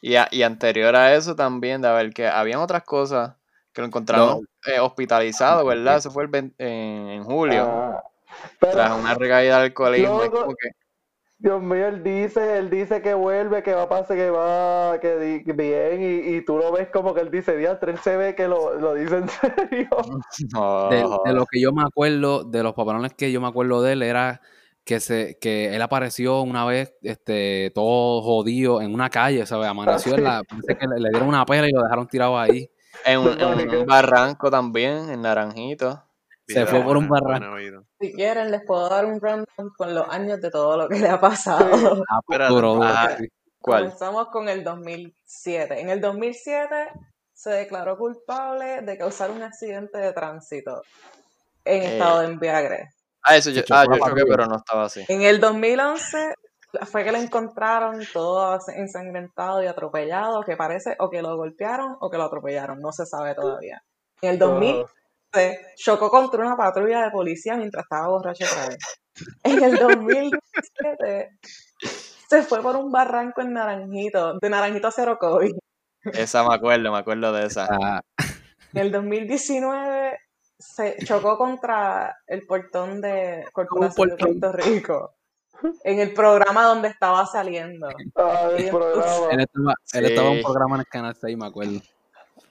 [0.00, 3.34] Y, a- y anterior a eso también, de ver que habían otras cosas
[3.80, 5.96] que lo encontraron eh, hospitalizado, ¿verdad?
[5.96, 7.64] Eso fue el 20 en, en julio.
[7.66, 8.02] Ah,
[8.58, 10.20] pero, Tras una recaída de alcoholismo.
[10.30, 10.70] como que-
[11.42, 15.42] Dios mío, él dice, él dice que vuelve, que va a pasar, que va, que
[15.56, 18.46] bien, y, y tú lo ves como que él dice, diantre, él se ve que
[18.46, 19.88] lo, lo dice en serio.
[20.54, 23.80] no, De, de lo que yo me acuerdo, de los papelones que yo me acuerdo
[23.80, 24.42] de él, era
[24.84, 29.66] que se que él apareció una vez este todo jodido en una calle, ¿sabes?
[29.68, 30.42] Amaneció en la.
[30.42, 32.68] Parece que le, le dieron una pela y lo dejaron tirado ahí.
[33.04, 36.04] En, un, en barranco también, en Naranjito.
[36.46, 37.84] Se fue por un barranco.
[38.00, 41.08] Si quieren, les puedo dar un rundown con los años de todo lo que le
[41.08, 42.04] ha pasado.
[42.08, 43.16] Ah, pues, duro, duro, Ah.
[43.60, 43.84] ¿Cuál?
[43.84, 45.80] Comenzamos con el 2007.
[45.80, 46.92] En el 2007
[47.32, 50.82] se declaró culpable de causar un accidente de tránsito
[51.64, 52.88] en Eh, estado de embriaguez.
[53.22, 55.04] Ah, eso yo, ah, yo choqué, pero no estaba así.
[55.08, 56.34] En el 2011
[56.90, 62.10] fue que lo encontraron todo ensangrentado y atropellado, que parece o que lo golpearon o
[62.10, 63.82] que lo atropellaron, no se sabe todavía.
[64.22, 64.90] En el 2011
[65.76, 68.78] chocó contra una patrulla de policía mientras estaba borracho otra vez.
[69.42, 71.38] En el 2017
[72.28, 75.52] se fue por un barranco en Naranjito, de Naranjito a Cerocoy.
[76.12, 77.68] Esa me acuerdo, me acuerdo de esa.
[77.70, 78.00] Ah,
[78.72, 80.18] En el 2019
[80.58, 84.40] se chocó contra el portón de Corporación de portón.
[84.40, 85.14] Puerto Rico.
[85.84, 87.88] En el programa donde estaba saliendo.
[88.16, 89.30] Ah, el Ellos- programa.
[89.32, 91.80] él, estaba, él estaba en un programa en el canal 6, me acuerdo.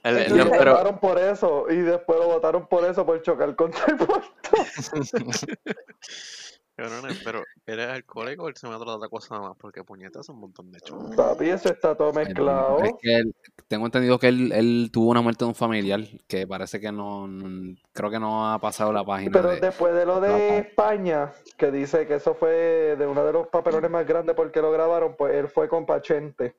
[0.02, 3.20] El- Y el- lo pero, votaron por eso, y después lo votaron por eso, por
[3.22, 4.28] chocar contra el puerto.
[6.80, 9.56] Cabrones, pero ¿eres alcohólico o él se me otra cosa más?
[9.58, 11.14] Porque puñetas es un montón de chocos.
[11.14, 12.78] Papi, eso está todo mezclado.
[12.82, 13.34] Es que él-
[13.68, 17.28] tengo entendido que él, él tuvo una muerte de un familiar que parece que no,
[17.28, 19.30] no- creo que no ha pasado la página.
[19.32, 20.58] Pero de- después de lo de.
[20.58, 24.72] España, que dice que eso fue de uno de los papelones más grandes porque lo
[24.72, 26.56] grabaron, pues él fue con Pachente.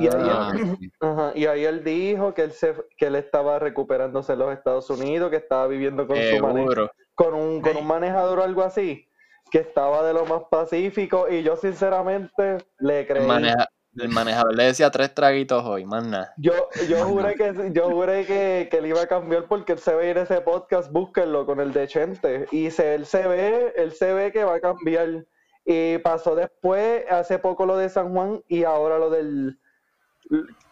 [0.00, 0.90] Y ahí, Ah, sí.
[1.00, 4.88] ajá, y ahí él dijo que él, se, que él estaba recuperándose en los Estados
[4.88, 6.90] Unidos, que estaba viviendo con, su mane- seguro.
[7.18, 9.04] Con, un, con un manejador o algo así,
[9.50, 13.26] que estaba de lo más pacífico y yo sinceramente le El, creí.
[13.26, 13.66] maneja-
[13.96, 16.32] el manejador le decía tres traguitos hoy, más nada.
[16.36, 16.52] Yo,
[16.88, 20.10] yo juré que yo juré que, que él iba a cambiar porque él se ve
[20.10, 22.46] en ese podcast, búsquenlo con el de Chente.
[22.52, 25.24] Y se, él se ve, él se ve que va a cambiar.
[25.64, 29.58] Y pasó después, hace poco lo de San Juan y ahora lo del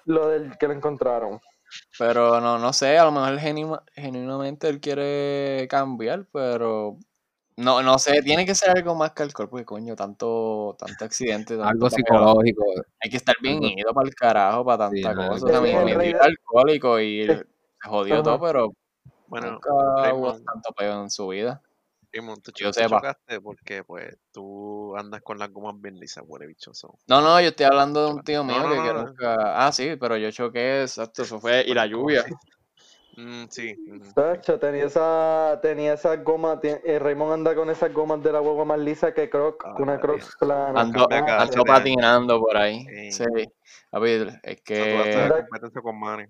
[0.05, 1.41] lo del que lo encontraron.
[1.99, 6.99] Pero no, no sé, a lo mejor genuinamente él quiere cambiar, pero
[7.57, 11.57] no, no sé, tiene que ser algo más que alcohol, porque coño, tanto, tanto accidente,
[11.59, 12.65] tanto Algo psicológico.
[13.03, 15.61] Hay que estar bien Algo- ido para el carajo para Sí, tanta algo- cosa.
[15.61, 17.33] De- era alcohólico y Sí.
[17.33, 17.45] se
[17.89, 18.23] jodió Ajá.
[18.23, 18.69] todo, pero
[19.29, 21.61] Bueno, nunca hubo tanto peo en su vida.
[22.17, 26.47] Raymond, tú, que yo chocaste porque pues tú andas con las gomas bien lisas, huele
[26.47, 26.99] bichoso.
[27.07, 29.05] No, no, yo estoy hablando de un tío mío no, que, no, que no.
[29.07, 29.67] nunca.
[29.67, 31.63] Ah, sí, pero yo choqué, exacto, eso fue.
[31.67, 32.25] Y la lluvia.
[33.19, 33.75] Mm, sí.
[34.15, 38.43] Tacho, tenía esa, tenía esas gomas, tie- eh, Raymond anda con esas gomas de la
[38.43, 40.37] hueva más lisa que Croc, Ah, una Croc Dios.
[40.39, 40.81] plana.
[40.83, 41.07] Ando,
[41.65, 42.85] patinando por ahí.
[43.11, 43.25] Sí.
[43.25, 43.25] Sí.
[43.91, 44.83] Papi, es O sea, tú vas a que.
[45.01, 46.25] hacer Mira- competencia con Manny.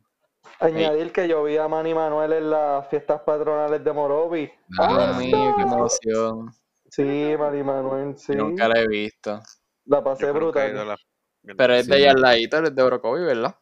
[0.61, 4.51] Añadir que yo vi a Manny Manuel en las fiestas patronales de Morovi.
[4.79, 6.55] Ah, Dios mío, qué emoción.
[6.91, 8.35] Sí, Manny Manuel, sí.
[8.35, 9.43] Nunca la he visto.
[9.87, 10.75] La pasé brutal.
[10.89, 10.97] la-
[11.57, 13.55] Pero es de allá al ladito, es de Orocovi, ¿verdad?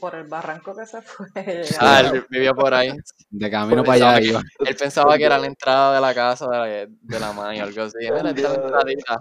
[0.00, 1.26] Por el barranco que se fue.
[1.80, 2.90] Ah, él vivía por ahí.
[3.30, 4.40] De camino para allá iba.
[4.66, 7.64] Él pensaba que era la entrada de la casa de la, de la mãe o
[7.64, 7.98] algo así.
[8.00, 9.20] Mira, esta entradita.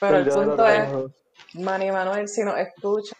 [0.00, 0.88] Pero el punto es.
[1.54, 3.14] Manny Manuel, si nos escucha,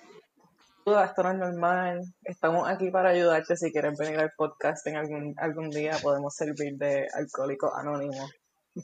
[0.85, 2.01] duda, esto no es normal.
[2.23, 3.57] Estamos aquí para ayudarte.
[3.57, 8.29] Si quieres venir al podcast en algún, algún día, podemos servir de alcohólico anónimo.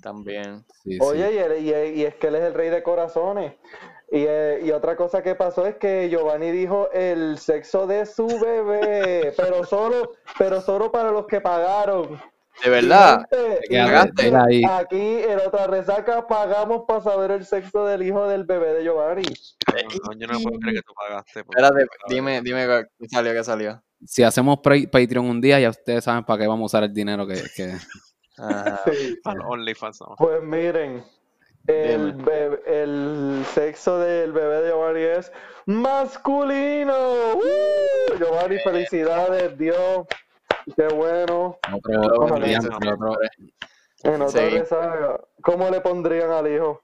[0.02, 0.64] También.
[0.84, 0.98] Sí, sí.
[1.00, 3.54] Oye, y, él- y- y es que él es el rey de corazones.
[4.12, 8.26] Y, eh, y otra cosa que pasó es que Giovanni dijo el sexo de su
[8.40, 12.20] bebé, pero solo, pero solo para los que pagaron.
[12.62, 13.26] De verdad.
[13.30, 14.62] Y, gente, Te y, quedaste, gente, mira ahí.
[14.64, 19.22] aquí en otra resaca pagamos para saber el sexo del hijo del bebé de Giovanni.
[20.04, 21.40] No, yo no puedo creer que tú pagaste.
[21.40, 22.66] Espérate, dime, dime
[22.98, 23.82] qué salió, qué salió.
[24.04, 27.26] Si hacemos Patreon un día, ya ustedes saben para qué vamos a usar el dinero
[27.26, 27.42] que...
[27.54, 27.74] que...
[28.38, 28.80] Ajá.
[28.90, 29.18] Sí.
[29.24, 30.00] OnlyFans.
[30.00, 30.14] ¿no?
[30.16, 31.04] Pues miren,
[31.66, 35.30] el, bebé- el sexo del bebé de Giovanni es
[35.66, 36.94] masculino.
[37.34, 38.18] ¡Uh!
[38.18, 40.06] Giovanni, felicidades, Dios.
[40.76, 41.58] Qué bueno.
[41.72, 43.18] Otro, otro otro-.
[44.02, 44.74] En otra Sí.
[45.42, 46.80] ¿Cómo le pondrían al hijo?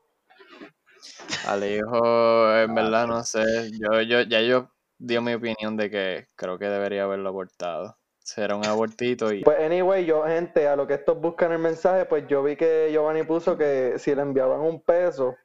[1.46, 3.70] Al hijo, en verdad, no sé.
[3.78, 7.96] Yo, yo, ya yo dio mi opinión de que creo que debería haberlo abortado.
[8.18, 12.06] Será un abortito y Pues anyway, yo, gente, a lo que estos buscan el mensaje,
[12.06, 15.36] pues yo vi que Giovanni puso que si le enviaban un peso,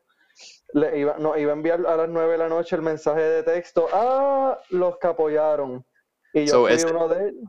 [0.74, 3.44] le iba, no, iba a enviar a las 9 de la noche el mensaje de
[3.44, 5.86] texto a los que apoyaron.
[6.34, 7.44] Y yo So, fui ese- uno de ellos.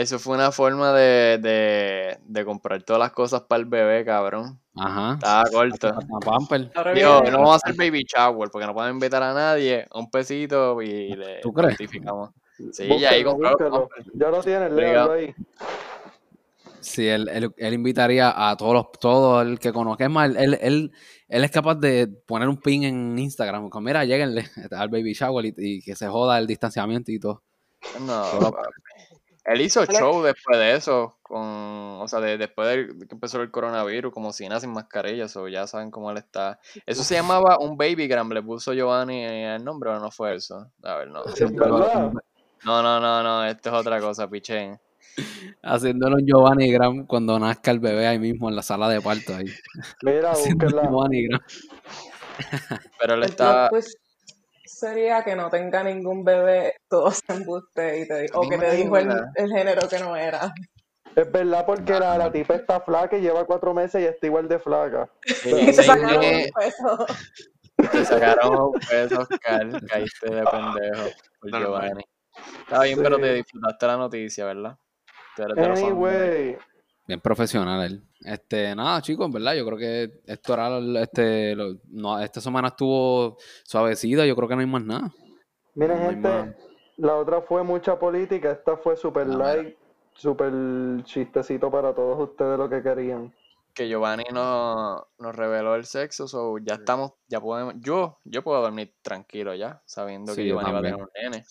[0.00, 4.60] Eso fue una forma de, de, de comprar todas las cosas para el bebé, cabrón.
[4.76, 5.14] Ajá.
[5.14, 5.92] Estaba corto.
[6.94, 10.80] Digo, no vamos a hacer baby shower porque no podemos invitar a nadie, un pesito
[10.82, 11.72] y le ¿Tú crees?
[11.72, 12.30] notificamos.
[12.72, 13.80] Sí, ya ahí Búsquenlo, compramos.
[13.80, 14.12] búsquenlo.
[14.14, 15.08] Ya lo tienes, Obligado.
[15.08, 15.34] léalo ahí.
[16.80, 20.04] Sí, él, él, él invitaría a todos los, todo el que conozca.
[20.04, 20.92] Es más, él, él,
[21.28, 23.68] él es capaz de poner un pin en Instagram.
[23.68, 27.42] Como, mira, lleguenle al baby shower y, y que se joda el distanciamiento y todo.
[28.00, 28.24] No.
[29.48, 33.40] Él hizo show después de eso con, o o sea, de- después de que empezó
[33.42, 36.58] el coronavirus, como si sin mascarilla, eso ya saben cómo él está.
[36.86, 40.70] Eso se llamaba un baby gram, le puso Giovanni el nombre o no fue eso.
[40.82, 41.22] A ver, no.
[42.64, 44.80] No, no, no, no, esto es otra cosa, pichén.
[45.62, 49.34] Haciéndolo un Giovanni Gram cuando nazca el bebé ahí mismo en la sala de parto
[49.34, 49.46] ahí.
[50.02, 50.32] Mira.
[50.92, 51.40] Giovanni Gram.
[53.00, 53.68] Pero él El está.
[53.68, 53.98] twist
[54.78, 58.72] sería que no tenga ningún bebé, todo se embuste y te, di- o que te
[58.72, 60.52] dijo el, género que no era.
[61.16, 64.46] Es verdad porque la, la tipa está flaca y lleva cuatro meses y está igual
[64.46, 65.08] de flaca.
[65.44, 67.06] Y se sacaron un peso.
[67.92, 69.80] Te sacaron un peso, Oscar.
[69.88, 71.10] Caíste de pendejo
[71.40, 71.60] por Normal.
[71.60, 72.04] Giovanni.
[72.60, 74.78] Está bien, pero te disfrutaste la noticia, ¿verdad?
[75.56, 76.58] Anyway,
[77.08, 78.02] Bien profesional él.
[78.20, 82.68] Este, nada, chicos, en verdad, yo creo que esto era este, lo- no, esta semana
[82.68, 85.10] estuvo suavecida, yo creo que no hay más nada.
[85.74, 86.54] miren No gente, más.
[86.98, 89.54] la otra fue mucha política, esta fue super Ah, mira.
[89.54, 89.76] light,
[90.12, 90.52] super
[91.04, 93.34] chistecito para todos ustedes lo que querían.
[93.72, 98.60] que Giovanni nos, nos reveló el sexo, so ya estamos, ya podemos, yo, yo puedo
[98.60, 101.44] dormir tranquilo ya, sabiendo que Sí, Giovanni va a tener un nene.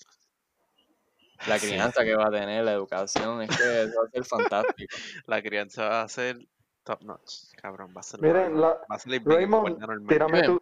[1.46, 4.96] La crianza que va a tener, la educación, es que eso va a ser fantástico.
[5.28, 6.40] La crianza va a ser
[6.84, 7.94] top notch, cabrón.
[7.96, 10.62] Va a ser Miren, la- va a salir bien Raymond, tírame, tu,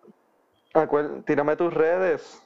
[0.73, 2.41] acuer- tírame tus redes.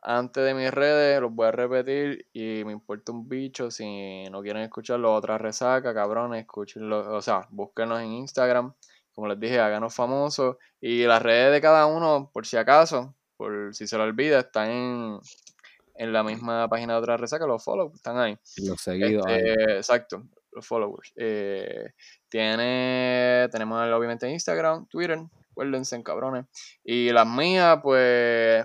[0.00, 4.42] Antes de mis redes, los voy a repetir y me importa un bicho si no
[4.42, 8.72] quieren escucharlo, otra resaca, cabrones, escúchenlo, o sea, búsquenos en Instagram,
[9.12, 13.74] como les dije, háganos famosos y las redes de cada uno, por si acaso, por
[13.74, 15.18] si se lo olvida, están en,
[15.98, 18.38] en la misma página de otra resaca, los follow, están ahí.
[18.58, 19.26] Los seguidos.
[19.28, 20.22] Este, exacto,
[20.52, 21.12] los followers.
[21.16, 21.90] Eh,
[22.28, 25.18] tiene, tenemos obviamente Instagram, Twitter,
[25.50, 26.46] acuérdense, cabrones.
[26.84, 28.64] Y las mías, pues,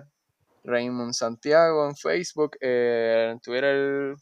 [0.63, 4.15] Raymond Santiago en Facebook, eh, en Twitter,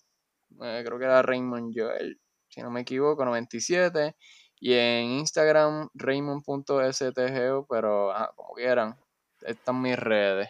[0.61, 4.15] eh, creo que era Raymond Joel, si no me equivoco, 97.
[4.61, 8.95] Y en Instagram, raymond.stgo, pero como quieran,
[9.41, 10.49] están mis redes.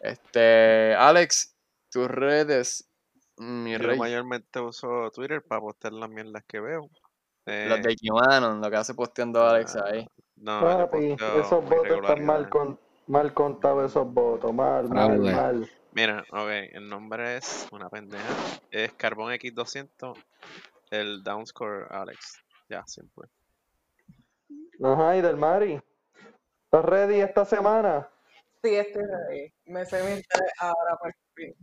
[0.00, 1.54] Este, Alex,
[1.90, 2.88] tus redes,
[3.36, 3.98] mi Yo rey.
[3.98, 6.82] mayormente uso Twitter para postear las mierdas que veo.
[7.46, 10.06] Los Eh, de Kimanon, lo que hace posteando Alex ahí.
[10.36, 15.32] no, Papi, esos votos están mal, con, mal contados, esos votos, mal, mal, Fraude.
[15.34, 15.70] mal.
[15.92, 18.24] Mira, ok, el nombre es una pendeja.
[18.70, 20.16] Es Carbón X200,
[20.90, 22.38] el downscore Alex.
[22.68, 23.28] Ya, siempre.
[24.82, 25.80] Ajá, y del Mari.
[26.64, 28.08] ¿Estás ready esta semana?
[28.62, 29.54] Sí, estoy ready.
[29.66, 31.54] Me sé mi redes ahora por fin.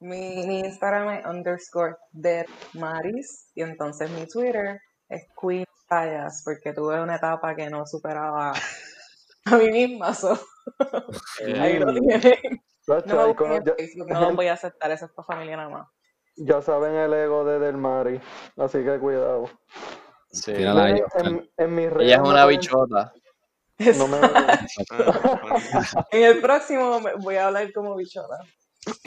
[0.00, 6.72] Mi, mi Instagram es underscore dead maris y entonces mi Twitter es Queen Sayas porque
[6.72, 8.52] tuve una etapa que no superaba
[9.44, 10.14] a mí misma.
[10.14, 10.38] so,
[11.60, 12.62] ahí lo tienen.
[12.86, 15.88] No me en no los voy a aceptar, eso es para familia nada más.
[16.36, 18.20] ya saben el ego de Del Mari,
[18.56, 19.48] así que cuidado.
[20.30, 20.52] Sí.
[20.52, 23.12] En, en mis redes Ella es una bichota.
[23.78, 24.66] No me- Ah.
[26.10, 28.38] En el próximo voy a hablar como bichota.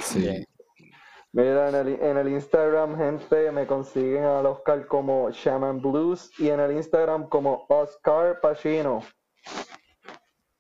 [0.04, 0.46] Sí.
[1.34, 6.50] Mira, en el, en el Instagram, gente, me consiguen al Oscar como Shaman Blues y
[6.50, 9.04] en el Instagram como Oscar Pacino.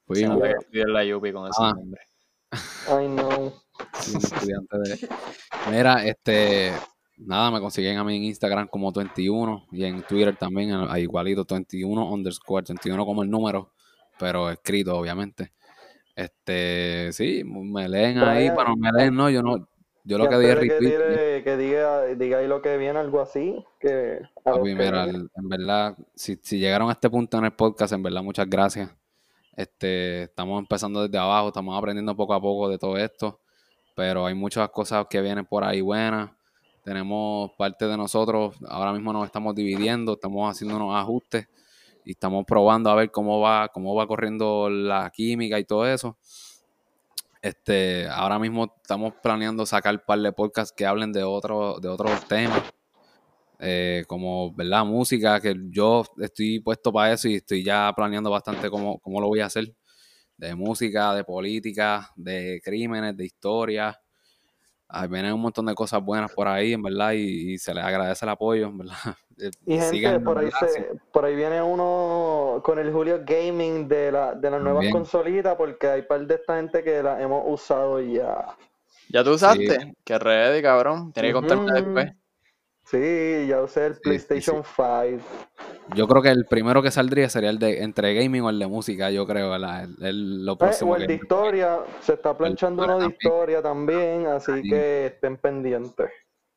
[0.09, 1.73] En la Yupi con ese Ah.
[1.75, 2.01] nombre.
[2.89, 3.53] I know.
[3.99, 5.09] Sí, un estudiante de-
[5.69, 6.71] Mira, este,
[7.17, 11.45] nada, me consiguen a mí en Instagram como 21 y en Twitter también, a igualito
[11.49, 13.73] 21 underscore, 21 como el número,
[14.19, 15.51] pero escrito, obviamente.
[16.15, 19.67] Este, sí, me leen ahí, bueno, me leen, no, yo no,
[20.03, 23.21] yo lo que dije de que, tire- que diga, diga ahí lo que viene, algo
[23.21, 28.01] así, que a en verdad, si, si llegaron a este punto en el podcast, en
[28.01, 28.89] verdad, muchas gracias.
[29.55, 33.39] Este, estamos empezando desde abajo, estamos aprendiendo poco a poco de todo esto,
[33.95, 36.31] pero hay muchas cosas que vienen por ahí buenas.
[36.83, 41.47] Tenemos parte de nosotros, ahora mismo nos estamos dividiendo, estamos haciendo unos ajustes
[42.07, 46.17] y estamos probando a ver cómo va, cómo va corriendo la química y todo eso.
[47.41, 51.89] Este, ahora mismo estamos planeando sacar un par de podcasts que hablen de otros de
[51.89, 52.63] otros temas
[53.59, 54.85] eh, como, ¿verdad?
[54.85, 59.27] Música, que yo estoy puesto para eso y estoy ya planeando bastante cómo, cómo lo
[59.27, 59.75] voy a hacer.
[60.37, 63.99] De música, de política, de crímenes, de historia.
[64.89, 67.83] Ay, vienen un montón de cosas buenas por ahí, en verdad, y, y se les
[67.83, 68.95] agradece el apoyo, en verdad.
[69.39, 73.87] Eh, Y gente, sigan, por ahí, se, por ahí viene uno con el Julio Gaming
[73.87, 77.43] de, la, de las nuevas consolitas, porque hay par de esta gente que la hemos
[77.45, 78.47] usado ya.
[79.09, 79.93] ¿Ya tú usaste?
[80.03, 81.13] Que ready, cabrón.
[81.13, 82.11] Tienes que contarme después.
[82.89, 85.21] Sí, ya usé el sí, PlayStation 5.
[85.95, 88.67] Yo creo que el primero que saldría sería el de entre gaming o el de
[88.67, 89.83] música, yo creo, ¿verdad?
[89.83, 93.07] El, el- lo Eh, próximo o el que- de historia, se está planchando uno de
[93.07, 96.09] historia también, así que estén pendientes.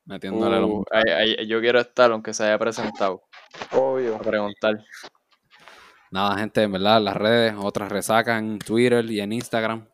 [0.04, 3.22] metiéndole Uh, ahí- ahí- yo quiero estar, aunque se haya presentado.
[3.72, 4.16] Obvio.
[4.16, 4.78] a preguntar.
[6.12, 9.86] Nada, gente, en verdad, las redes, otras resacas en Twitter y en Instagram.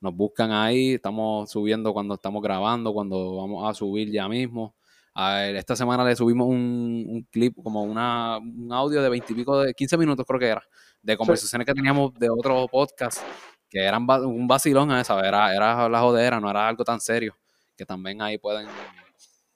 [0.00, 4.74] Nos buscan ahí, estamos subiendo cuando estamos grabando, cuando vamos a subir ya mismo.
[5.14, 9.32] A ver, esta semana le subimos un, un clip, como una, un audio de 20
[9.32, 10.62] y pico, de 15 minutos creo que era,
[11.02, 13.20] de conversaciones que teníamos de otro podcast,
[13.68, 17.36] que eran un vacilón a esa, era, era la jodera, no era algo tan serio,
[17.76, 18.68] que también ahí pueden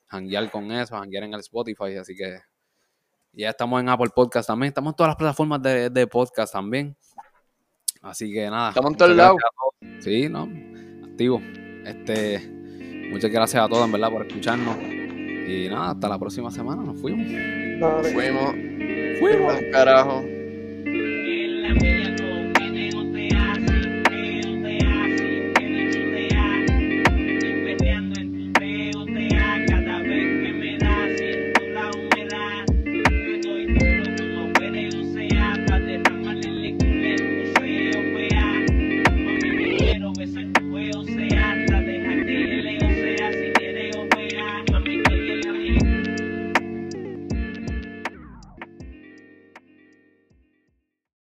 [0.09, 2.41] hanguear con eso, hanguear en el Spotify, así que
[3.33, 6.97] ya estamos en Apple Podcast también, estamos en todas las plataformas de, de podcast también.
[8.03, 8.69] Así que nada.
[8.69, 9.37] Estamos en muchas todos lados.
[9.41, 10.05] gracias a todos.
[10.05, 11.07] Sí, ¿no?
[11.11, 11.41] Activo.
[11.85, 15.04] Este, muchas gracias a todos, en verdad, por escucharnos.
[15.47, 16.83] Y nada, hasta la próxima semana.
[16.83, 17.27] Nos fuimos.
[17.29, 18.13] Dale.
[18.13, 18.55] Fuimos.
[19.21, 19.55] Fuimos.
[19.55, 20.25] Al carajo.